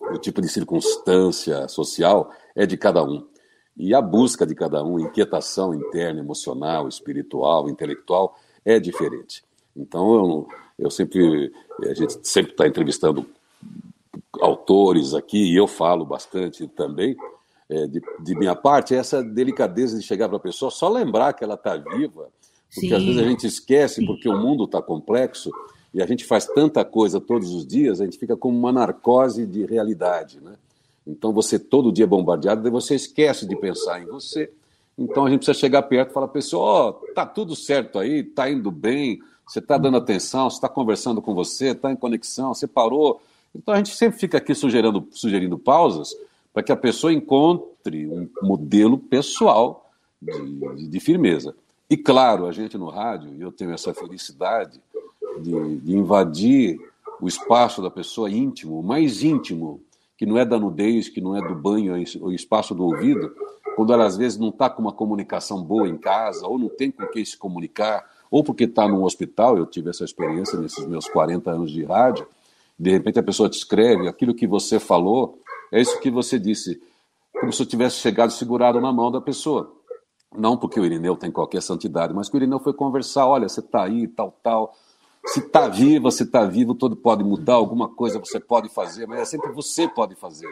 [0.00, 3.26] o tipo de circunstância social é de cada um.
[3.76, 9.42] E a busca de cada um, inquietação interna, emocional, espiritual, intelectual, é diferente.
[9.74, 13.26] Então, eu, eu sempre, a gente sempre está entrevistando
[14.40, 17.16] autores aqui, e eu falo bastante também,
[17.70, 21.32] é, de, de, minha parte, é essa delicadeza de chegar para a pessoa, só lembrar
[21.32, 22.28] que ela está viva,
[22.74, 22.94] porque Sim.
[22.94, 25.50] às vezes a gente esquece porque o mundo está complexo
[25.94, 29.46] e a gente faz tanta coisa todos os dias, a gente fica como uma narcose
[29.46, 30.54] de realidade, né?
[31.06, 34.52] Então você todo dia é bombardeado, daí você esquece de pensar em você.
[34.98, 38.50] Então a gente precisa chegar perto e falar, pessoal, oh, tá tudo certo aí, tá
[38.50, 42.66] indo bem, você está dando atenção, você está conversando com você, está em conexão, você
[42.66, 43.20] parou.
[43.54, 46.14] Então a gente sempre fica aqui sugerindo, sugerindo pausas
[46.52, 51.54] para que a pessoa encontre um modelo pessoal de, de, firmeza.
[51.88, 54.80] E claro, a gente no rádio, e eu tenho essa felicidade
[55.40, 56.78] de, de invadir
[57.20, 59.80] o espaço da pessoa íntimo, o mais íntimo,
[60.16, 63.34] que não é da nudez, que não é do banho, é o espaço do ouvido,
[63.76, 66.90] quando ela às vezes não está com uma comunicação boa em casa, ou não tem
[66.90, 71.08] com quem se comunicar, ou porque está num hospital, eu tive essa experiência nesses meus
[71.08, 72.26] 40 anos de rádio,
[72.78, 75.38] de repente a pessoa te escreve, aquilo que você falou,
[75.72, 76.80] é isso que você disse,
[77.40, 79.76] como se eu tivesse chegado segurado na mão da pessoa.
[80.36, 83.60] Não porque o Irineu tem qualquer santidade, mas que o Irineu foi conversar, olha, você
[83.60, 84.74] está aí, tal, tal,
[85.26, 89.20] se está viva, se está vivo, tudo pode mudar, alguma coisa você pode fazer, mas
[89.20, 90.48] é sempre você pode fazer.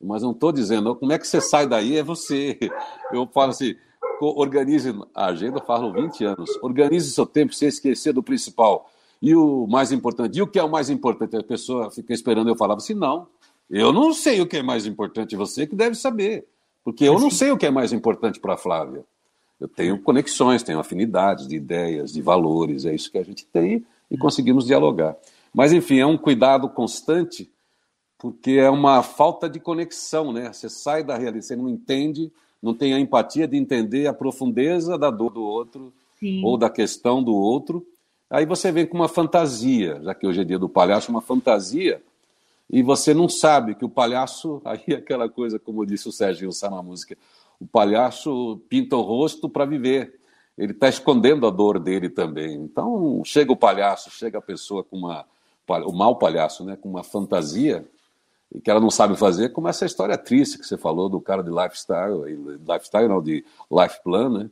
[0.00, 1.96] Mas não estou dizendo, como é que você sai daí?
[1.96, 2.58] É você.
[3.12, 3.74] Eu falo assim,
[4.20, 8.90] organize a agenda, falo 20 anos, organize seu tempo sem esquecer do principal.
[9.22, 11.36] E o mais importante, e o que é o mais importante?
[11.36, 13.26] A pessoa fica esperando, eu falava assim, não,
[13.70, 16.46] eu não sei o que é mais importante, você que deve saber.
[16.84, 19.04] Porque eu não sei o que é mais importante para a Flávia.
[19.58, 23.84] Eu tenho conexões, tenho afinidades de ideias, de valores, é isso que a gente tem
[24.10, 25.16] e conseguimos dialogar.
[25.54, 27.50] Mas, enfim, é um cuidado constante,
[28.18, 30.52] porque é uma falta de conexão, né?
[30.52, 32.30] Você sai da realidade, você não entende
[32.64, 36.42] não tem a empatia de entender a profundeza da dor do outro Sim.
[36.42, 37.86] ou da questão do outro.
[38.30, 42.02] Aí você vem com uma fantasia, já que hoje é dia do palhaço, uma fantasia,
[42.70, 46.52] e você não sabe que o palhaço, aí é aquela coisa, como disse o Serginho
[46.52, 47.16] Sá na música,
[47.60, 50.18] o palhaço pinta o rosto para viver.
[50.56, 52.54] Ele está escondendo a dor dele também.
[52.54, 55.26] Então, chega o palhaço, chega a pessoa com uma.
[55.86, 57.88] O mau palhaço, né, com uma fantasia,
[58.62, 61.50] que ela não sabe fazer, como essa história triste que você falou do cara de
[61.50, 62.22] lifestyle,
[62.68, 64.50] lifestyle não, de life plan, né?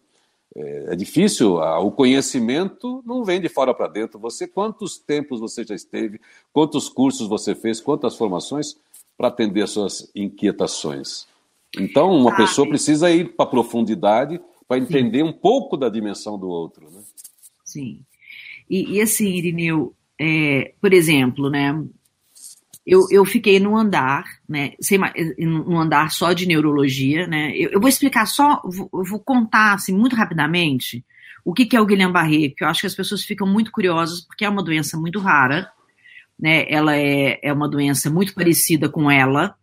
[0.55, 4.19] É, é difícil, o conhecimento não vem de fora para dentro.
[4.21, 6.21] Você, quantos tempos você já esteve,
[6.53, 8.77] quantos cursos você fez, quantas formações
[9.17, 11.27] para atender as suas inquietações.
[11.79, 15.25] Então, uma ah, pessoa precisa ir para a profundidade para entender sim.
[15.25, 16.91] um pouco da dimensão do outro.
[16.91, 17.01] Né?
[17.65, 18.01] Sim.
[18.69, 21.83] E, e assim, Irineu, é, por exemplo, né,
[22.87, 24.99] eu, eu fiquei no andar, né, sem,
[25.39, 29.97] no andar só de neurologia, né, eu, eu vou explicar só, vou, vou contar, assim,
[29.97, 31.05] muito rapidamente
[31.45, 34.21] o que, que é o Guillain-Barré, que eu acho que as pessoas ficam muito curiosas,
[34.21, 35.71] porque é uma doença muito rara,
[36.39, 39.55] né, ela é, é uma doença muito parecida com ela,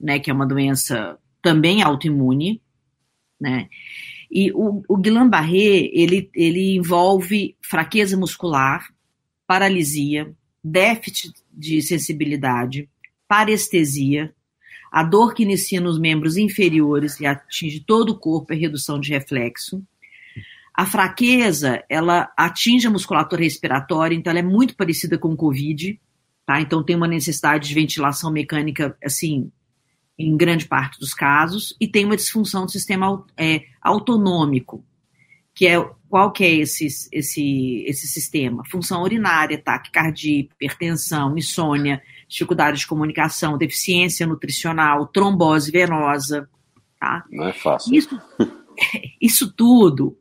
[0.00, 2.62] né, que é uma doença também autoimune,
[3.40, 3.68] né,
[4.30, 8.86] e o, o Guillain-Barré, ele, ele envolve fraqueza muscular,
[9.44, 12.88] paralisia, déficit de sensibilidade,
[13.26, 14.34] parestesia,
[14.90, 19.10] a dor que inicia nos membros inferiores e atinge todo o corpo é redução de
[19.10, 19.82] reflexo.
[20.74, 26.00] A fraqueza, ela atinge a musculatura respiratória, então ela é muito parecida com o COVID,
[26.44, 26.60] tá?
[26.60, 29.52] Então tem uma necessidade de ventilação mecânica, assim,
[30.18, 34.84] em grande parte dos casos, e tem uma disfunção do sistema é, autonômico,
[35.54, 35.78] que é
[36.10, 38.64] qual que é esse, esse, esse sistema?
[38.68, 46.50] Função urinária, taquicardia, hipertensão, insônia, dificuldade de comunicação, deficiência nutricional, trombose venosa.
[46.98, 47.24] Tá?
[47.30, 47.94] Não é fácil.
[47.94, 48.20] Isso,
[49.22, 50.18] isso tudo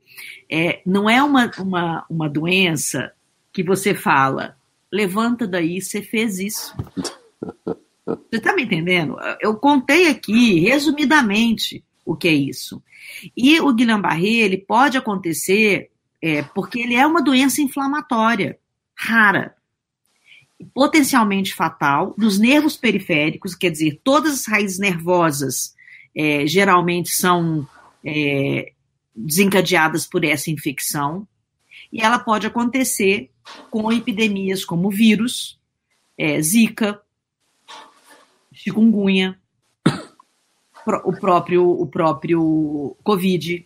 [0.48, 3.12] é, não é uma, uma, uma doença
[3.52, 4.56] que você fala,
[4.94, 6.78] levanta daí, você fez isso.
[8.06, 9.18] Você está me entendendo?
[9.40, 12.82] Eu contei aqui, resumidamente, o que é isso.
[13.38, 18.58] E o Guillain-Barré, ele pode acontecer é, porque ele é uma doença inflamatória,
[18.96, 19.56] rara,
[20.74, 25.76] potencialmente fatal, dos nervos periféricos, quer dizer, todas as raízes nervosas
[26.16, 27.68] é, geralmente são
[28.04, 28.74] é,
[29.16, 31.28] desencadeadas por essa infecção,
[31.94, 33.30] e ela pode acontecer
[33.70, 35.60] com epidemias como vírus,
[36.18, 37.00] é, zika,
[38.52, 39.39] chikungunya,
[40.98, 43.66] o próprio, o próprio Covid,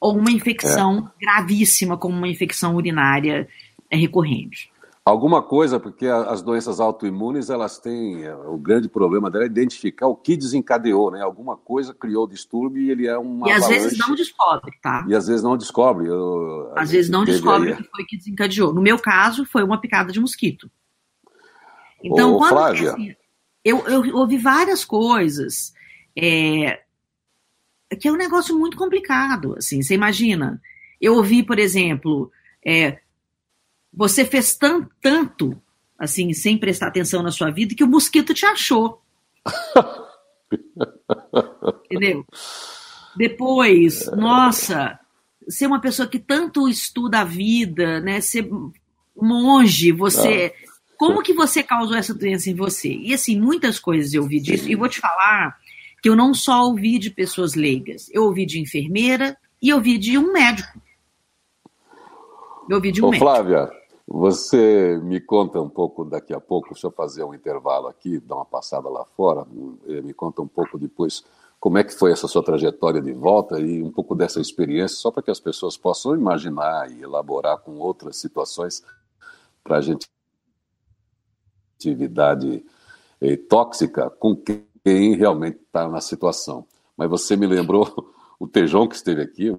[0.00, 1.24] ou uma infecção é.
[1.24, 3.48] gravíssima, como uma infecção urinária
[3.90, 4.70] é recorrente.
[5.02, 10.06] Alguma coisa, porque as doenças autoimunes, elas têm, é, o grande problema dela é identificar
[10.06, 11.22] o que desencadeou, né?
[11.22, 13.82] Alguma coisa criou o distúrbio e ele é uma E às avalanche.
[13.82, 15.04] vezes não descobre, tá?
[15.08, 16.06] E às vezes não descobre.
[16.06, 18.74] Eu, às vezes não descobre o que foi que desencadeou.
[18.74, 20.70] No meu caso, foi uma picada de mosquito.
[22.04, 22.50] Então, Ô, quando...
[22.50, 22.92] Flávia.
[22.92, 23.16] Assim,
[23.64, 25.72] eu, eu ouvi várias coisas
[26.16, 26.80] é,
[27.98, 30.60] que é um negócio muito complicado, assim, você imagina.
[31.00, 32.30] Eu ouvi, por exemplo,
[32.64, 32.98] é,
[33.92, 35.60] você fez tanto, tanto,
[35.98, 39.02] assim, sem prestar atenção na sua vida, que o mosquito te achou.
[41.90, 42.24] Entendeu?
[43.16, 44.98] Depois, nossa,
[45.48, 48.20] ser uma pessoa que tanto estuda a vida, né?
[48.20, 48.48] Ser
[49.16, 50.54] monge, você.
[50.54, 50.70] Ah.
[50.96, 52.92] Como que você causou essa doença em você?
[52.92, 55.56] E assim, muitas coisas eu ouvi disso, e vou te falar
[56.02, 60.16] que eu não só ouvi de pessoas leigas, eu ouvi de enfermeira e ouvi de
[60.16, 60.80] um médico.
[62.68, 63.24] Eu ouvi de um Ô, médico.
[63.24, 63.70] Flávia,
[64.06, 68.36] você me conta um pouco daqui a pouco, deixa eu fazer um intervalo aqui, dar
[68.36, 69.46] uma passada lá fora,
[69.86, 71.24] eh, me conta um pouco depois
[71.60, 75.10] como é que foi essa sua trajetória de volta e um pouco dessa experiência, só
[75.10, 78.82] para que as pessoas possam imaginar e elaborar com outras situações
[79.62, 80.08] para a gente
[81.76, 82.64] atividade
[83.20, 86.66] eh, tóxica com quem realmente está na situação.
[86.96, 89.56] Mas você me lembrou o Tejon que esteve aqui,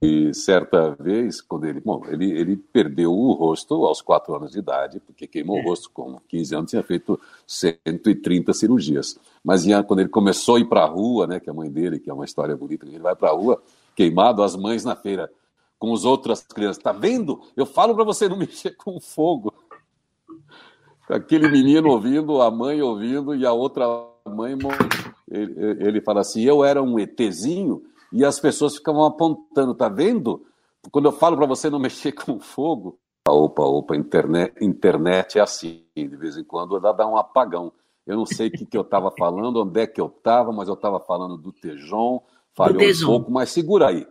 [0.00, 4.58] e certa vez, quando ele, bom, ele, ele perdeu o rosto aos quatro anos de
[4.58, 5.62] idade, porque queimou é.
[5.62, 9.18] o rosto com 15 anos, tinha feito 130 cirurgias.
[9.42, 11.98] Mas quando ele começou a ir para a rua, né, que é a mãe dele,
[11.98, 13.62] que é uma história bonita, ele vai para a rua,
[13.94, 15.30] queimado, as mães na feira,
[15.78, 16.82] com as outras crianças.
[16.82, 17.40] Tá vendo?
[17.56, 19.52] Eu falo para você não mexer com fogo.
[21.08, 23.86] Aquele menino ouvindo, a mãe ouvindo, e a outra
[24.26, 24.56] mãe,
[25.30, 30.44] ele, ele fala assim, eu era um ETzinho, e as pessoas ficavam apontando, tá vendo?
[30.90, 35.84] Quando eu falo para você não mexer com fogo, opa, opa, internet, internet é assim,
[35.96, 37.72] de vez em quando dá um apagão.
[38.06, 40.68] Eu não sei o que, que eu estava falando, onde é que eu estava, mas
[40.68, 42.22] eu estava falando do Tejon,
[42.54, 44.06] falhou um pouco, mas segura aí.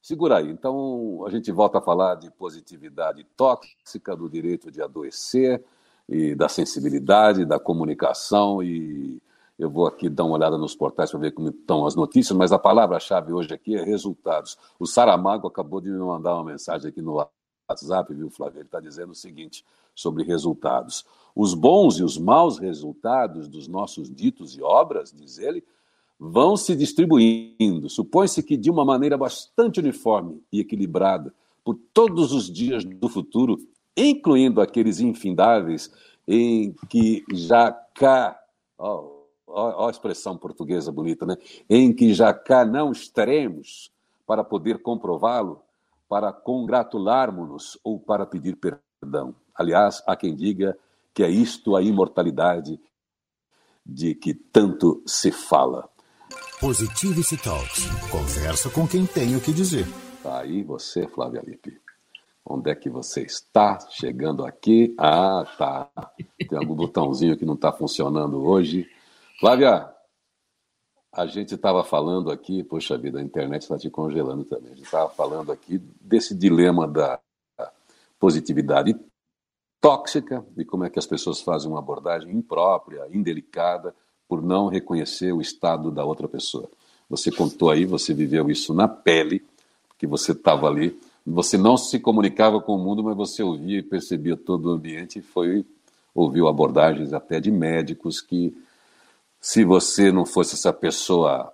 [0.00, 0.50] Segura aí.
[0.50, 5.62] Então, a gente volta a falar de positividade tóxica, do direito de adoecer,
[6.08, 9.20] e da sensibilidade, da comunicação e
[9.58, 12.50] eu vou aqui dar uma olhada nos portais para ver como estão as notícias, mas
[12.50, 14.58] a palavra-chave hoje aqui é resultados.
[14.80, 17.24] O Saramago acabou de me mandar uma mensagem aqui no
[17.68, 18.58] WhatsApp, viu, Flávio?
[18.58, 19.64] Ele está dizendo o seguinte
[19.94, 21.04] sobre resultados.
[21.36, 25.64] Os bons e os maus resultados dos nossos ditos e obras, diz ele,
[26.18, 27.88] vão se distribuindo.
[27.88, 33.56] Supõe-se que de uma maneira bastante uniforme e equilibrada por todos os dias do futuro,
[33.96, 35.90] incluindo aqueles infindáveis
[36.26, 38.38] em que já cá.
[38.78, 41.36] Oh, ó, a expressão portuguesa bonita, né?
[41.68, 43.90] Em que já cá não estaremos
[44.26, 45.62] para poder comprová-lo,
[46.08, 49.34] para congratularmos-nos ou para pedir perdão.
[49.54, 50.76] Aliás, há quem diga
[51.12, 52.80] que é isto a imortalidade
[53.86, 55.88] de que tanto se fala.
[56.60, 57.84] Positivity Talks.
[58.10, 59.86] Conversa com quem tem o que dizer.
[60.22, 61.83] Tá aí você, Flávia Lippe.
[62.46, 63.78] Onde é que você está?
[63.90, 64.94] Chegando aqui.
[64.98, 65.90] Ah, tá.
[66.38, 68.86] Tem algum botãozinho que não está funcionando hoje.
[69.40, 69.90] Flávia,
[71.10, 74.72] a gente estava falando aqui, poxa vida, a internet está te congelando também.
[74.72, 77.18] A gente estava falando aqui desse dilema da
[78.18, 78.94] positividade
[79.80, 83.94] tóxica, de como é que as pessoas fazem uma abordagem imprópria, indelicada,
[84.26, 86.68] por não reconhecer o estado da outra pessoa.
[87.08, 89.44] Você contou aí, você viveu isso na pele,
[89.98, 93.82] que você estava ali, você não se comunicava com o mundo, mas você ouvia e
[93.82, 95.64] percebia todo o ambiente e foi
[96.14, 98.56] ouviu abordagens até de médicos que
[99.40, 101.52] se você não fosse essa pessoa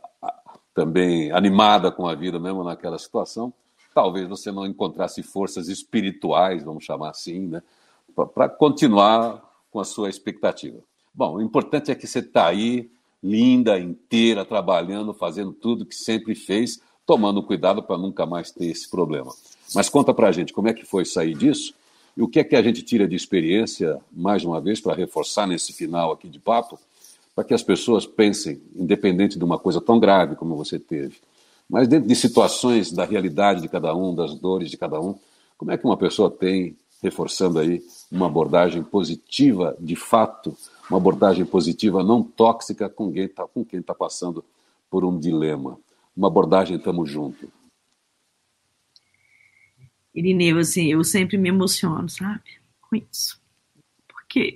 [0.74, 3.52] também animada com a vida mesmo naquela situação,
[3.94, 7.62] talvez você não encontrasse forças espirituais, vamos chamar assim, né,
[8.34, 10.78] para continuar com a sua expectativa.
[11.12, 12.90] Bom, o importante é que você está aí,
[13.22, 18.88] linda, inteira, trabalhando, fazendo tudo que sempre fez, tomando cuidado para nunca mais ter esse
[18.88, 19.32] problema.
[19.74, 21.74] Mas conta para a gente como é que foi sair disso
[22.16, 25.46] e o que é que a gente tira de experiência, mais uma vez, para reforçar
[25.46, 26.78] nesse final aqui de papo,
[27.34, 31.16] para que as pessoas pensem, independente de uma coisa tão grave como você teve,
[31.68, 35.14] mas dentro de situações da realidade de cada um, das dores de cada um,
[35.56, 40.56] como é que uma pessoa tem, reforçando aí, uma abordagem positiva de fato,
[40.90, 43.46] uma abordagem positiva não tóxica com quem está
[43.86, 44.44] tá passando
[44.90, 45.78] por um dilema,
[46.16, 47.48] uma abordagem estamos junto.
[50.20, 52.42] Irineu, assim, eu sempre me emociono, sabe,
[52.80, 53.40] com isso,
[54.06, 54.54] porque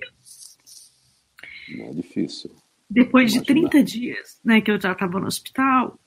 [1.69, 2.51] não é difícil.
[2.89, 5.99] Depois de 30 dias né, que eu já estava no hospital,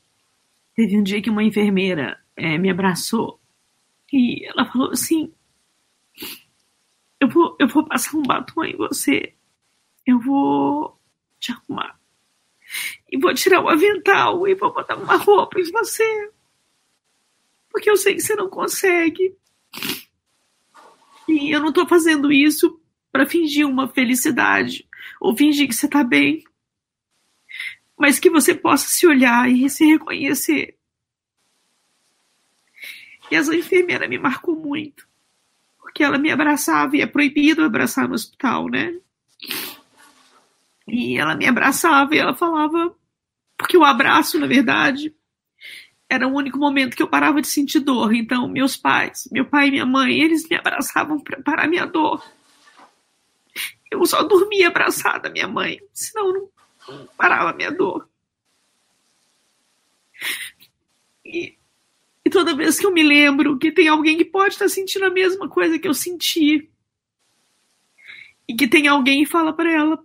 [0.74, 3.40] teve um dia que uma enfermeira é, me abraçou
[4.12, 5.32] e ela falou assim:
[7.20, 9.34] eu vou, eu vou passar um batom em você,
[10.06, 10.96] eu vou
[11.40, 11.98] te arrumar,
[13.10, 16.30] e vou tirar o avental e vou botar uma roupa em você,
[17.70, 19.36] porque eu sei que você não consegue.
[21.28, 22.80] E eu não estou fazendo isso
[23.12, 24.88] para fingir uma felicidade
[25.20, 26.44] ou fingir que você está bem
[27.98, 30.76] mas que você possa se olhar e se reconhecer.
[33.30, 35.06] E essa enfermeira me marcou muito,
[35.80, 38.96] porque ela me abraçava e é proibido abraçar no hospital, né?
[40.86, 42.94] E ela me abraçava e ela falava,
[43.56, 45.14] porque o abraço, na verdade,
[46.08, 48.14] era o único momento que eu parava de sentir dor.
[48.14, 52.24] Então, meus pais, meu pai e minha mãe, eles me abraçavam para parar minha dor.
[53.90, 58.08] Eu só dormia abraçada minha mãe, senão não parava a minha dor.
[61.24, 61.56] E,
[62.24, 65.10] e toda vez que eu me lembro que tem alguém que pode estar sentindo a
[65.10, 66.70] mesma coisa que eu senti,
[68.48, 70.02] e que tem alguém e fala para ela: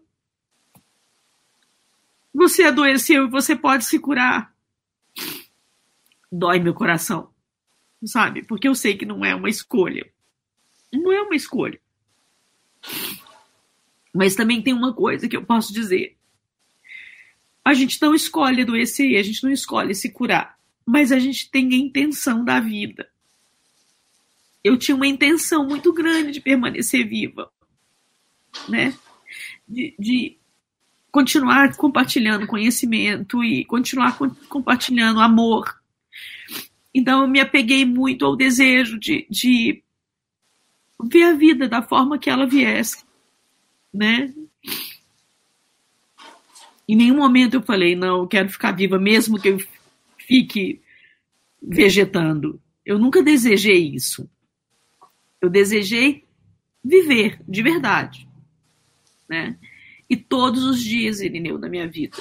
[2.34, 4.53] Você adoeceu e você pode se curar.
[6.36, 7.30] Dói meu coração,
[8.04, 8.44] sabe?
[8.44, 10.10] Porque eu sei que não é uma escolha.
[10.92, 11.80] Não é uma escolha.
[14.14, 16.18] Mas também tem uma coisa que eu posso dizer.
[17.64, 21.74] A gente não escolhe adoecer, a gente não escolhe se curar, mas a gente tem
[21.74, 23.10] a intenção da vida.
[24.64, 27.52] Eu tinha uma intenção muito grande de permanecer viva
[28.68, 28.94] né?
[29.68, 30.38] De, de
[31.12, 35.82] continuar compartilhando conhecimento e continuar co compartilhando amor.
[36.94, 39.84] Então eu me apeguei muito ao desejo de, de
[41.02, 43.04] ver a vida da forma que ela viesse,
[43.94, 44.34] né?
[46.88, 49.58] Em nenhum momento eu falei, não, eu quero ficar viva, mesmo que eu
[50.18, 50.82] fique
[51.62, 52.62] vegetando.
[52.86, 54.30] Eu nunca desejei isso.
[55.42, 56.24] Eu desejei
[56.84, 58.28] viver de verdade
[59.34, 59.58] né?
[60.10, 62.18] E todos os dias, Irineu, da minha vida,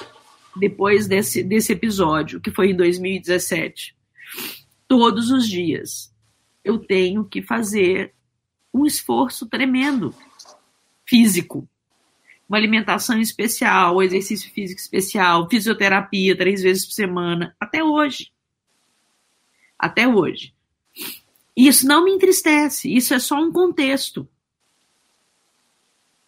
[0.56, 3.94] depois desse, desse episódio, que foi em 2017,
[4.92, 6.14] todos os dias
[6.62, 8.12] eu tenho que fazer
[8.74, 10.14] um esforço tremendo
[11.06, 11.66] físico.
[12.46, 18.30] Uma alimentação especial, exercício físico especial, fisioterapia três vezes por semana, até hoje.
[19.78, 20.54] Até hoje.
[21.56, 24.28] Isso não me entristece, isso é só um contexto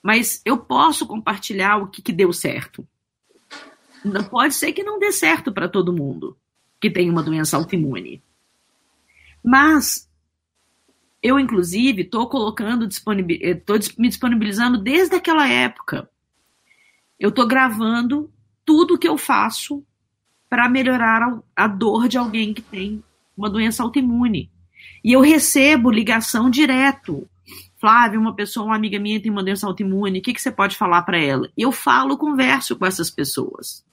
[0.03, 2.87] mas eu posso compartilhar o que, que deu certo.
[4.31, 6.37] Pode ser que não dê certo para todo mundo
[6.79, 8.23] que tem uma doença autoimune.
[9.45, 10.09] Mas
[11.23, 13.15] eu, inclusive, estou colocando, estou
[13.99, 16.09] me disponibilizando desde aquela época.
[17.19, 18.33] Eu estou gravando
[18.65, 19.85] tudo que eu faço
[20.49, 23.03] para melhorar a dor de alguém que tem
[23.37, 24.51] uma doença autoimune.
[25.03, 27.29] E eu recebo ligação direto
[27.85, 30.75] Flávia, uma pessoa, uma amiga minha tem uma doença autoimune, o que, que você pode
[30.75, 31.51] falar para ela?
[31.55, 33.85] Eu falo, converso com essas pessoas.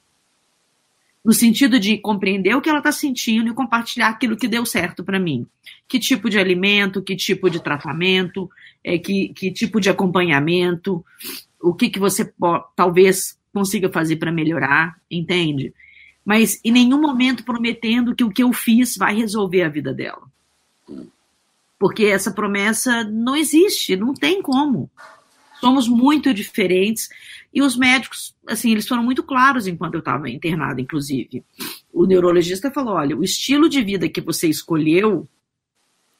[1.23, 5.03] No sentido de compreender o que ela está sentindo e compartilhar aquilo que deu certo
[5.03, 5.45] para mim.
[5.87, 8.49] Que tipo de alimento, que tipo de tratamento,
[8.83, 11.05] é, que, que tipo de acompanhamento,
[11.61, 12.33] o que, que você
[12.75, 15.73] talvez consiga fazer para melhorar, entende?
[16.25, 20.31] Mas em nenhum momento prometendo que o que eu fiz vai resolver a vida dela
[21.81, 24.87] porque essa promessa não existe, não tem como.
[25.59, 27.09] Somos muito diferentes
[27.53, 31.43] e os médicos, assim, eles foram muito claros enquanto eu estava internada, inclusive.
[31.91, 35.27] O neurologista falou: olha, o estilo de vida que você escolheu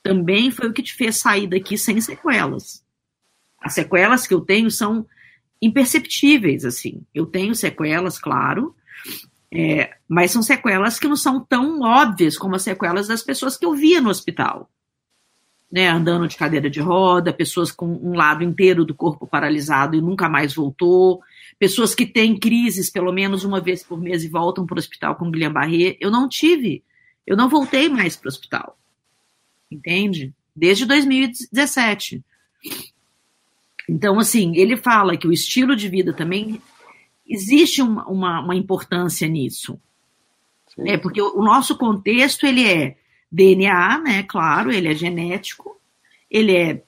[0.03, 2.83] também foi o que te fez sair daqui sem sequelas.
[3.61, 5.05] As sequelas que eu tenho são
[5.61, 7.05] imperceptíveis, assim.
[7.13, 8.75] Eu tenho sequelas, claro,
[9.53, 13.65] é, mas são sequelas que não são tão óbvias como as sequelas das pessoas que
[13.65, 14.69] eu via no hospital
[15.71, 20.01] né, andando de cadeira de roda, pessoas com um lado inteiro do corpo paralisado e
[20.01, 21.21] nunca mais voltou,
[21.57, 25.15] pessoas que têm crises pelo menos uma vez por mês e voltam para o hospital
[25.15, 25.95] com Guillain-Barré.
[25.99, 26.83] Eu não tive,
[27.25, 28.77] eu não voltei mais para o hospital,
[29.71, 30.33] entende?
[30.53, 32.21] Desde 2017.
[33.87, 36.61] Então, assim, ele fala que o estilo de vida também
[37.25, 39.79] existe uma, uma, uma importância nisso,
[40.77, 40.97] né?
[40.97, 42.97] Porque o, o nosso contexto ele é
[43.31, 44.23] DNA, né?
[44.23, 45.79] Claro, ele é genético,
[46.29, 46.83] ele é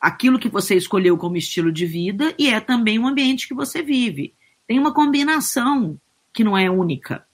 [0.00, 3.82] aquilo que você escolheu como estilo de vida e é também o ambiente que você
[3.82, 4.34] vive.
[4.66, 5.98] Tem uma combinação
[6.32, 7.26] que não é única.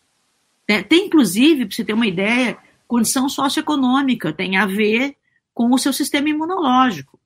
[0.66, 5.16] Tem, tem inclusive, para você ter uma ideia, condição socioeconômica tem a ver
[5.52, 7.18] com o seu sistema imunológico.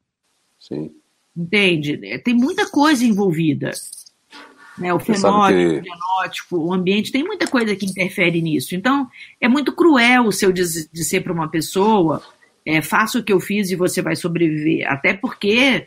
[0.58, 0.90] Sim.
[1.36, 2.18] Entende?
[2.24, 3.70] Tem muita coisa envolvida.
[4.78, 5.66] Né, o fenótipo, que...
[5.66, 8.76] o genótipo, o ambiente, tem muita coisa que interfere nisso.
[8.76, 9.08] Então,
[9.40, 12.22] é muito cruel o seu dizer para uma pessoa,
[12.64, 14.86] é, faça o que eu fiz e você vai sobreviver.
[14.90, 15.86] Até porque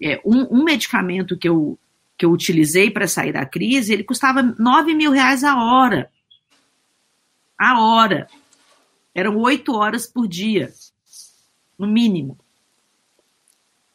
[0.00, 1.78] é, um, um medicamento que eu,
[2.16, 6.10] que eu utilizei para sair da crise, ele custava 9 mil reais a hora.
[7.58, 8.28] A hora.
[9.14, 10.72] Eram oito horas por dia,
[11.76, 12.38] no mínimo.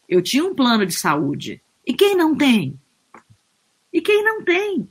[0.10, 1.62] Eu tinha um plano de saúde.
[1.86, 2.80] E quem não tem?
[3.94, 4.90] E quem não tem.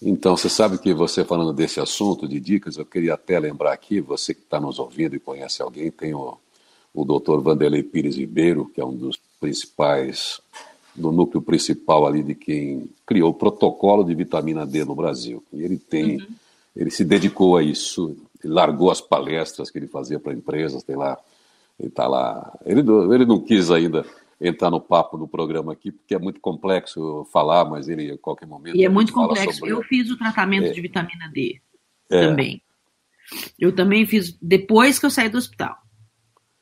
[0.00, 4.00] Então, você sabe que você falando desse assunto de dicas, eu queria até lembrar aqui,
[4.00, 6.38] você que está nos ouvindo e conhece alguém, tem o,
[6.94, 10.40] o doutor Vanderlei Pires Ribeiro, que é um dos principais
[10.94, 15.42] do núcleo principal ali de quem criou o protocolo de vitamina D no Brasil.
[15.52, 16.26] E ele tem, uhum.
[16.76, 21.18] ele se dedicou a isso, largou as palestras que ele fazia para empresas, tem lá,
[21.78, 22.80] ele está lá, ele,
[23.12, 24.04] ele não quis ainda
[24.40, 28.46] entrar no papo do programa aqui, porque é muito complexo falar, mas ele, a qualquer
[28.46, 28.76] momento.
[28.76, 29.66] E é muito complexo.
[29.66, 30.70] Eu fiz o tratamento é.
[30.70, 31.60] de vitamina D
[32.10, 32.26] é.
[32.26, 32.62] também.
[33.58, 35.76] Eu também fiz depois que eu saí do hospital.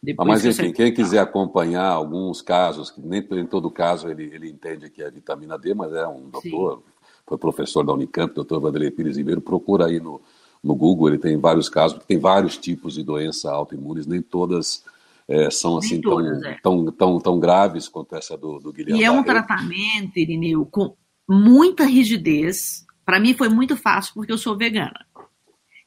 [0.02, 4.48] Depois mas enfim, quem quiser acompanhar alguns casos, que nem em todo caso ele, ele
[4.48, 6.82] entende que é vitamina D, mas é um doutor, Sim.
[7.26, 10.20] foi professor da Unicamp, doutor Vanderlei Pires Ribeiro, procura aí no,
[10.62, 14.84] no Google, ele tem vários casos, tem vários tipos de doença autoimunes, nem todas
[15.28, 16.58] é, são assim todas, tão, é.
[16.62, 19.00] tão, tão, tão, graves quanto essa do, do Guilherme.
[19.00, 20.94] E é um tratamento, Irineu, com
[21.28, 22.86] muita rigidez.
[23.04, 25.04] Para mim foi muito fácil porque eu sou vegana.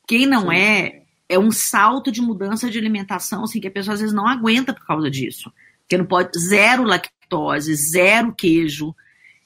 [0.08, 0.56] Quem não Sim.
[0.56, 4.28] é, é um salto de mudança de alimentação, assim, que a pessoa às vezes não
[4.28, 5.52] aguenta por causa disso.
[5.82, 8.94] Porque não pode, zero lactose, zero queijo,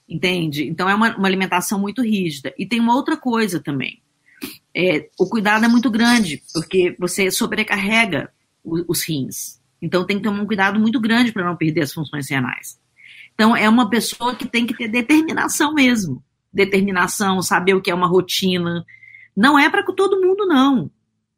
[0.10, 0.68] entende?
[0.68, 2.54] Então é uma, uma alimentação muito rígida.
[2.58, 4.02] E tem uma outra coisa também.
[4.76, 8.32] É, o cuidado é muito grande, porque você sobrecarrega
[8.64, 9.62] os rins.
[9.84, 12.80] Então tem que tomar um cuidado muito grande para não perder as funções renais.
[13.34, 16.24] Então é uma pessoa que tem que ter determinação mesmo.
[16.54, 18.86] Determinação, saber o que é uma rotina.
[19.36, 20.90] Não é para todo mundo, não.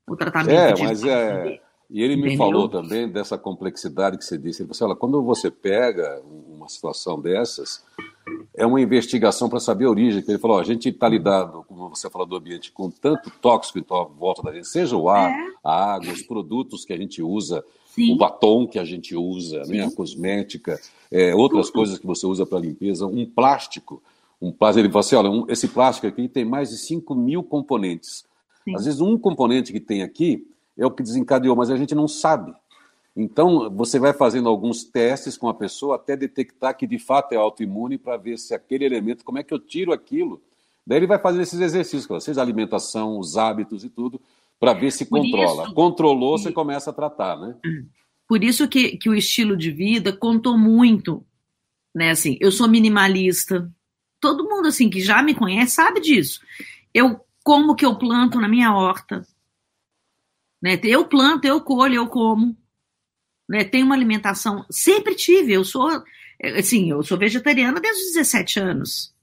[0.08, 0.80] O tratamento.
[0.80, 1.60] É, mas é.
[1.90, 4.62] E ele me falou também dessa complexidade que você disse.
[4.62, 7.84] Ele disse, olha, quando você pega uma situação dessas,
[8.56, 10.24] é uma investigação para saber a origem.
[10.28, 13.80] Ele falou, ó, a gente está lidando, como você falou do ambiente, com tanto tóxico
[13.80, 13.86] em
[14.18, 15.36] volta da gente, seja o ar, é.
[15.64, 17.64] a água, os produtos que a gente usa,
[17.96, 18.14] Sim.
[18.14, 20.78] o batom que a gente usa, né, a cosmética,
[21.10, 24.04] é, outras coisas que você usa para limpeza, um plástico.
[24.42, 27.42] Um plástico, ele falou assim: olha, um, esse plástico aqui tem mais de 5 mil
[27.42, 28.26] componentes.
[28.66, 28.76] Sim.
[28.76, 30.46] Às vezes, um componente que tem aqui
[30.78, 32.54] é o que desencadeou, mas a gente não sabe.
[33.16, 37.38] Então, você vai fazendo alguns testes com a pessoa até detectar que de fato é
[37.38, 40.42] autoimune para ver se aquele elemento, como é que eu tiro aquilo.
[40.86, 44.20] Daí ele vai fazendo esses exercícios, seja a alimentação, os hábitos e tudo,
[44.60, 45.64] para ver se Por controla.
[45.64, 47.56] Isso, Controlou, você começa a tratar, né?
[48.28, 51.26] Por isso que, que o estilo de vida contou muito,
[51.94, 52.12] né?
[52.12, 53.72] Assim, eu sou minimalista.
[54.20, 56.42] Todo mundo assim que já me conhece sabe disso.
[56.94, 59.26] Eu como que eu planto na minha horta,
[60.62, 60.80] né?
[60.84, 62.58] Eu planto, eu colho, eu como,
[63.48, 63.64] né?
[63.64, 65.54] Tenho uma alimentação sempre tive.
[65.54, 66.04] Eu sou
[66.58, 69.16] assim, eu sou vegetariana desde os 17 anos.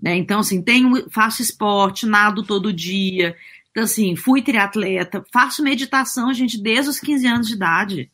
[0.00, 0.16] Né?
[0.16, 3.36] Então, assim, tenho, faço esporte, nado todo dia,
[3.72, 8.10] então, assim, fui triatleta, faço meditação, gente, desde os 15 anos de idade.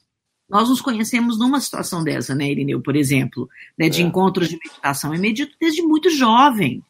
[0.49, 4.05] Nós nos conhecemos numa situação dessa, né, Irineu, por exemplo, né, de é.
[4.05, 5.13] encontros de meditação.
[5.13, 6.83] Eu medito desde muito jovem.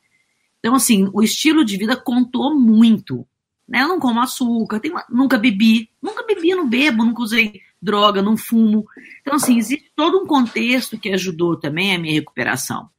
[0.58, 3.26] Então, assim, o estilo de vida contou muito.
[3.66, 3.82] Né?
[3.82, 8.36] Eu não como açúcar, tenho, nunca bebi, nunca bebi, não bebo, nunca usei droga, não
[8.36, 8.86] fumo.
[9.22, 12.90] Então, assim, existe todo um contexto que ajudou também a minha recuperação.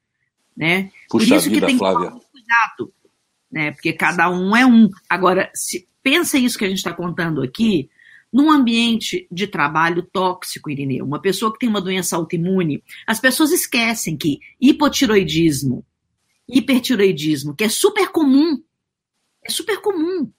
[0.57, 0.91] Né?
[1.09, 2.07] Puxa Por isso vida, que tem Flávia.
[2.07, 2.93] que tomar cuidado
[3.51, 3.71] né?
[3.71, 4.89] Porque cada um é um.
[5.09, 7.89] Agora, se pensa isso que a gente está contando aqui,
[8.31, 13.51] num ambiente de trabalho tóxico, Irineu, uma pessoa que tem uma doença autoimune, as pessoas
[13.51, 15.85] esquecem que hipotiroidismo,
[16.47, 18.61] hipertiroidismo, que é super comum,
[19.43, 20.31] é super comum.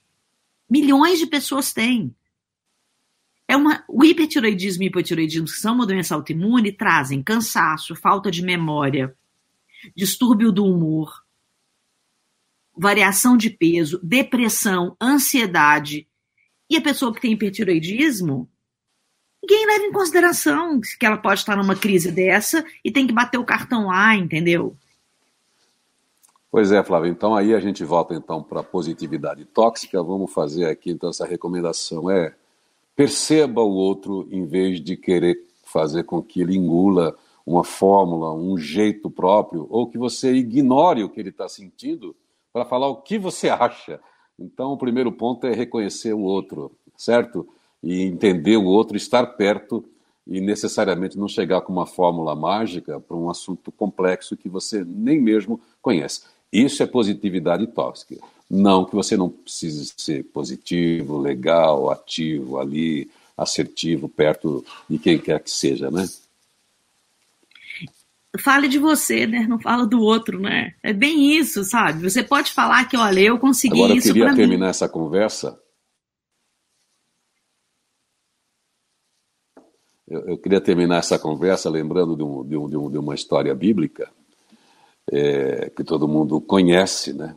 [0.68, 2.14] Milhões de pessoas têm.
[3.48, 8.42] É uma, o hipertiroidismo e hipotiroidismo, que são uma doença autoimune, trazem cansaço, falta de
[8.42, 9.12] memória,
[9.96, 11.19] distúrbio do humor,
[12.80, 16.08] variação de peso, depressão, ansiedade.
[16.68, 18.48] E a pessoa que tem hipertiroidismo,
[19.42, 23.36] ninguém leva em consideração que ela pode estar numa crise dessa e tem que bater
[23.36, 24.74] o cartão lá, entendeu?
[26.50, 27.10] Pois é, Flávio.
[27.10, 30.02] Então aí a gente volta então para a positividade tóxica.
[30.02, 32.34] Vamos fazer aqui então essa recomendação é
[32.96, 37.14] perceba o outro em vez de querer fazer com que ele engula
[37.44, 42.16] uma fórmula, um jeito próprio, ou que você ignore o que ele está sentindo
[42.52, 44.00] para falar o que você acha.
[44.38, 47.48] Então, o primeiro ponto é reconhecer o outro, certo?
[47.82, 49.84] E entender o outro, estar perto
[50.26, 55.20] e necessariamente não chegar com uma fórmula mágica para um assunto complexo que você nem
[55.20, 56.22] mesmo conhece.
[56.52, 58.16] Isso é positividade tóxica.
[58.48, 65.40] Não que você não precise ser positivo, legal, ativo ali, assertivo, perto de quem quer
[65.40, 66.06] que seja, né?
[68.38, 69.46] Fale de você, né?
[69.46, 70.74] Não fala do outro, né?
[70.82, 72.08] É bem isso, sabe?
[72.08, 74.08] Você pode falar que, olha, eu consegui Agora, isso.
[74.08, 74.70] Eu queria terminar mim.
[74.70, 75.60] essa conversa.
[80.06, 84.12] Eu, eu, queria terminar essa conversa lembrando de, um, de, um, de uma história bíblica
[85.10, 87.36] é, que todo mundo conhece, né?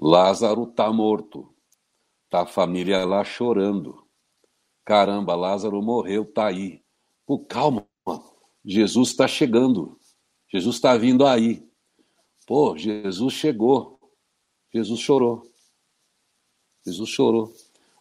[0.00, 1.52] Lázaro está morto,
[2.28, 4.04] tá a família lá chorando.
[4.84, 6.82] Caramba, Lázaro morreu, tá aí.
[7.24, 7.86] Pô, calma,
[8.64, 9.98] Jesus está chegando.
[10.52, 11.66] Jesus está vindo aí.
[12.46, 13.98] Pô, Jesus chegou.
[14.72, 15.50] Jesus chorou.
[16.84, 17.54] Jesus chorou.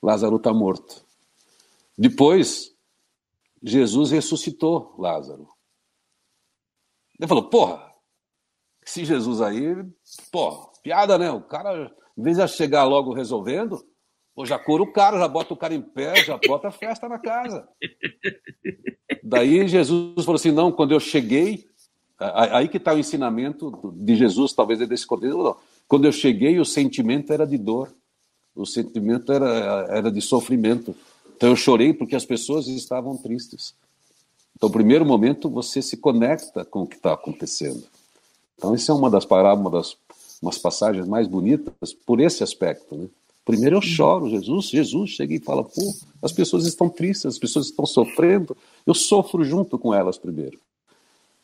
[0.03, 1.05] Lázaro está morto.
[1.97, 2.75] Depois,
[3.63, 5.47] Jesus ressuscitou Lázaro.
[7.19, 7.93] Ele falou: porra,
[8.83, 9.75] se Jesus aí,
[10.31, 11.31] pô, piada, né?
[11.31, 13.79] O cara, em vez de chegar logo resolvendo,
[14.33, 17.19] pô, já cura o cara, já bota o cara em pé, já bota festa na
[17.19, 17.69] casa.
[19.23, 21.70] Daí Jesus falou assim: não, quando eu cheguei,
[22.21, 25.57] aí que está o ensinamento de Jesus, talvez é desse contexto.
[25.87, 27.89] Quando eu cheguei, o sentimento era de dor,
[28.55, 30.95] o sentimento era, era de sofrimento.
[31.35, 33.73] Então eu chorei porque as pessoas estavam tristes.
[34.55, 37.83] Então, no primeiro momento, você se conecta com o que está acontecendo.
[38.55, 39.97] Então, isso é uma das parábolas, uma das
[40.41, 42.95] umas passagens mais bonitas por esse aspecto.
[42.95, 43.07] Né?
[43.45, 47.67] Primeiro eu choro, Jesus, Jesus chega e fala, pô, as pessoas estão tristes, as pessoas
[47.67, 50.59] estão sofrendo, eu sofro junto com elas primeiro.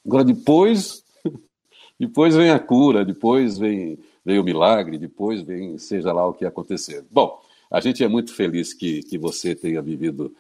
[0.08, 1.04] Agora depois,
[2.00, 6.46] depois vem a cura, depois vem, vem o milagre, depois vem seja lá o que
[6.46, 7.06] acontecer.
[7.12, 7.38] Bom,
[7.70, 10.34] a gente é muito feliz que, que você tenha vivido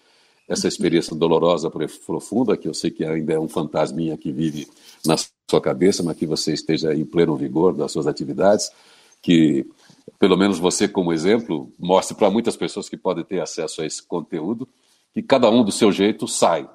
[0.47, 1.69] essa experiência dolorosa,
[2.05, 4.65] profunda, que eu sei que ainda é um fantasminha que vive
[5.05, 8.71] na sua cabeça, mas que você esteja em pleno vigor das suas atividades,
[9.21, 9.65] que
[10.17, 14.01] pelo menos você como exemplo mostre para muitas pessoas que podem ter acesso a esse
[14.01, 14.65] conteúdo,
[15.13, 16.69] que cada um do seu jeito sai.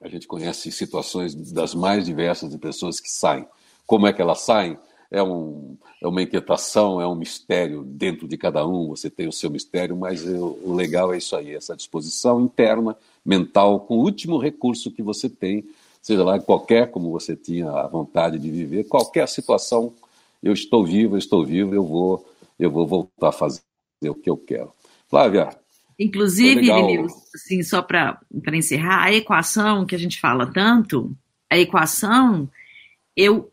[0.00, 3.46] A gente conhece situações das mais diversas de pessoas que saem.
[3.86, 4.78] Como é que elas saem?
[5.10, 9.32] é, um, é uma inquietação, é um mistério dentro de cada um, você tem o
[9.32, 14.38] seu mistério, mas o legal é isso aí, essa disposição interna, mental, com o último
[14.38, 15.64] recurso que você tem,
[16.00, 19.92] seja lá qualquer, como você tinha a vontade de viver, qualquer situação,
[20.42, 22.24] eu estou vivo, eu estou vivo, eu vou,
[22.58, 23.60] eu vou voltar a fazer
[24.04, 24.72] o que eu quero.
[25.08, 25.50] Flávia.
[26.00, 28.18] Inclusive, Vinícius, assim, só para
[28.54, 31.14] encerrar, a equação que a gente fala tanto,
[31.50, 32.50] a equação,
[33.14, 33.52] eu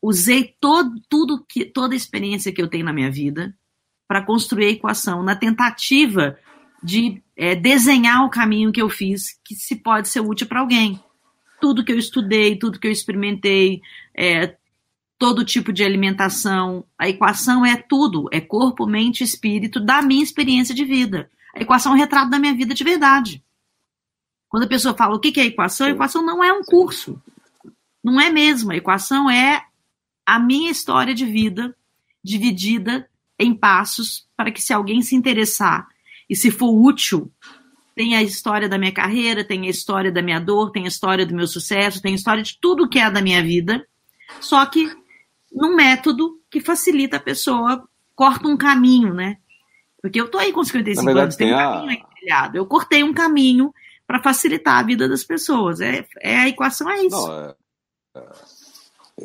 [0.00, 3.52] usei todo, tudo que, toda a experiência que eu tenho na minha vida
[4.06, 6.38] para construir a equação, na tentativa
[6.80, 11.02] de é, desenhar o caminho que eu fiz que se pode ser útil para alguém.
[11.60, 13.82] Tudo que eu estudei, tudo que eu experimentei,
[14.16, 14.54] é,
[15.18, 20.72] todo tipo de alimentação, a equação é tudo, é corpo, mente, espírito da minha experiência
[20.72, 21.28] de vida.
[21.54, 23.44] A equação é um retrato da minha vida de verdade.
[24.48, 27.20] Quando a pessoa fala o que é equação, a equação não é um curso.
[28.02, 28.72] Não é mesmo.
[28.72, 29.64] A equação é
[30.26, 31.76] a minha história de vida
[32.22, 35.88] dividida em passos para que se alguém se interessar
[36.28, 37.32] e se for útil,
[37.94, 41.26] tem a história da minha carreira, tem a história da minha dor, tem a história
[41.26, 43.86] do meu sucesso, tem a história de tudo que é da minha vida,
[44.40, 44.90] só que
[45.52, 49.38] num método que facilita a pessoa, corta um caminho, né?
[50.02, 51.62] Porque eu tô aí com 55 verdade, anos, tem um a...
[51.62, 52.56] caminho aí trilhado.
[52.56, 53.74] Eu cortei um caminho
[54.06, 55.80] para facilitar a vida das pessoas.
[55.80, 57.28] É, é a equação é isso.
[57.28, 57.54] Não, é,
[58.16, 58.22] é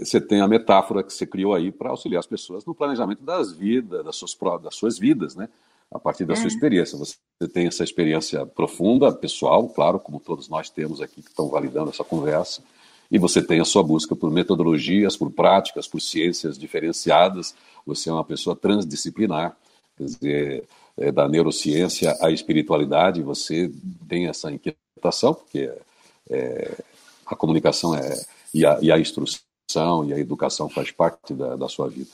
[0.04, 3.54] você tem a metáfora que você criou aí para auxiliar as pessoas no planejamento das
[3.54, 5.48] vidas, das suas, das suas vidas, né?
[5.92, 6.36] A partir da é.
[6.36, 6.98] sua experiência.
[6.98, 7.18] Você
[7.54, 12.04] tem essa experiência profunda, pessoal, claro, como todos nós temos aqui que estão validando essa
[12.04, 12.62] conversa,
[13.10, 17.56] e você tem a sua busca por metodologias, por práticas, por ciências diferenciadas.
[17.86, 19.56] Você é uma pessoa transdisciplinar,
[19.98, 20.64] quer dizer,
[20.98, 23.72] é, da neurociência à espiritualidade, você
[24.08, 25.72] tem essa inquietação, porque
[26.30, 26.72] é,
[27.26, 28.22] a comunicação é,
[28.54, 29.44] e, a, e a instrução
[30.06, 32.10] e a educação faz parte da, da sua vida.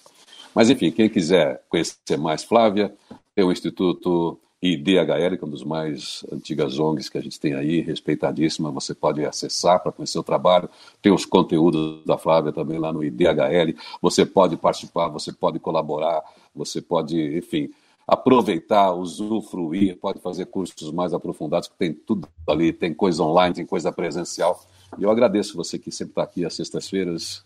[0.53, 2.93] Mas, enfim, quem quiser conhecer mais Flávia,
[3.35, 7.55] tem o Instituto IDHL, que é um dos mais antigas ONGs que a gente tem
[7.55, 10.69] aí, respeitadíssima, você pode acessar para conhecer o trabalho.
[11.01, 13.75] Tem os conteúdos da Flávia também lá no IDHL.
[14.01, 16.21] Você pode participar, você pode colaborar,
[16.53, 17.71] você pode, enfim,
[18.07, 23.65] aproveitar, usufruir, pode fazer cursos mais aprofundados, que tem tudo ali, tem coisa online, tem
[23.65, 24.63] coisa presencial.
[24.99, 27.43] E eu agradeço você que sempre está aqui às sextas-feiras,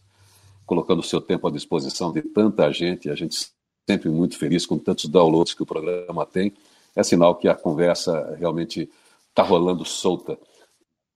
[0.66, 3.52] colocando o seu tempo à disposição de tanta gente, a gente
[3.88, 6.52] sempre muito feliz com tantos downloads que o programa tem.
[6.96, 8.90] É sinal que a conversa realmente
[9.30, 10.38] está rolando solta.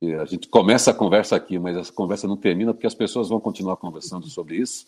[0.01, 3.30] E a gente começa a conversa aqui, mas essa conversa não termina porque as pessoas
[3.30, 4.86] vão continuar conversando sobre isso.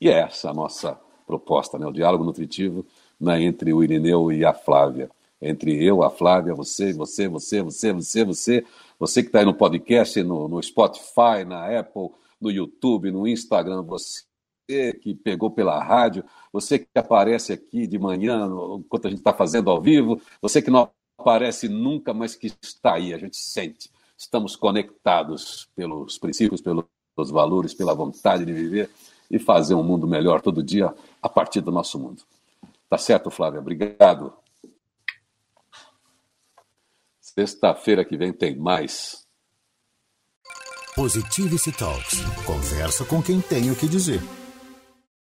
[0.00, 1.86] E é essa a nossa proposta, né?
[1.86, 2.86] o diálogo nutritivo
[3.20, 5.10] né, entre o Irineu e a Flávia.
[5.40, 8.64] Entre eu, a Flávia, você, você, você, você, você, você,
[8.98, 12.10] você que está aí no podcast, no, no Spotify, na Apple,
[12.40, 14.24] no YouTube, no Instagram, você
[15.00, 16.24] que pegou pela rádio,
[16.56, 18.48] você que aparece aqui de manhã,
[18.78, 22.94] enquanto a gente está fazendo ao vivo, você que não aparece nunca, mas que está
[22.94, 23.90] aí, a gente sente.
[24.16, 26.86] Estamos conectados pelos princípios, pelos
[27.30, 28.88] valores, pela vontade de viver
[29.30, 32.22] e fazer um mundo melhor todo dia a partir do nosso mundo.
[32.88, 33.60] Tá certo, Flávia?
[33.60, 34.32] Obrigado.
[37.20, 39.26] Sexta-feira que vem tem mais.
[40.94, 42.20] Positivity Talks.
[42.46, 44.22] Conversa com quem tem o que dizer.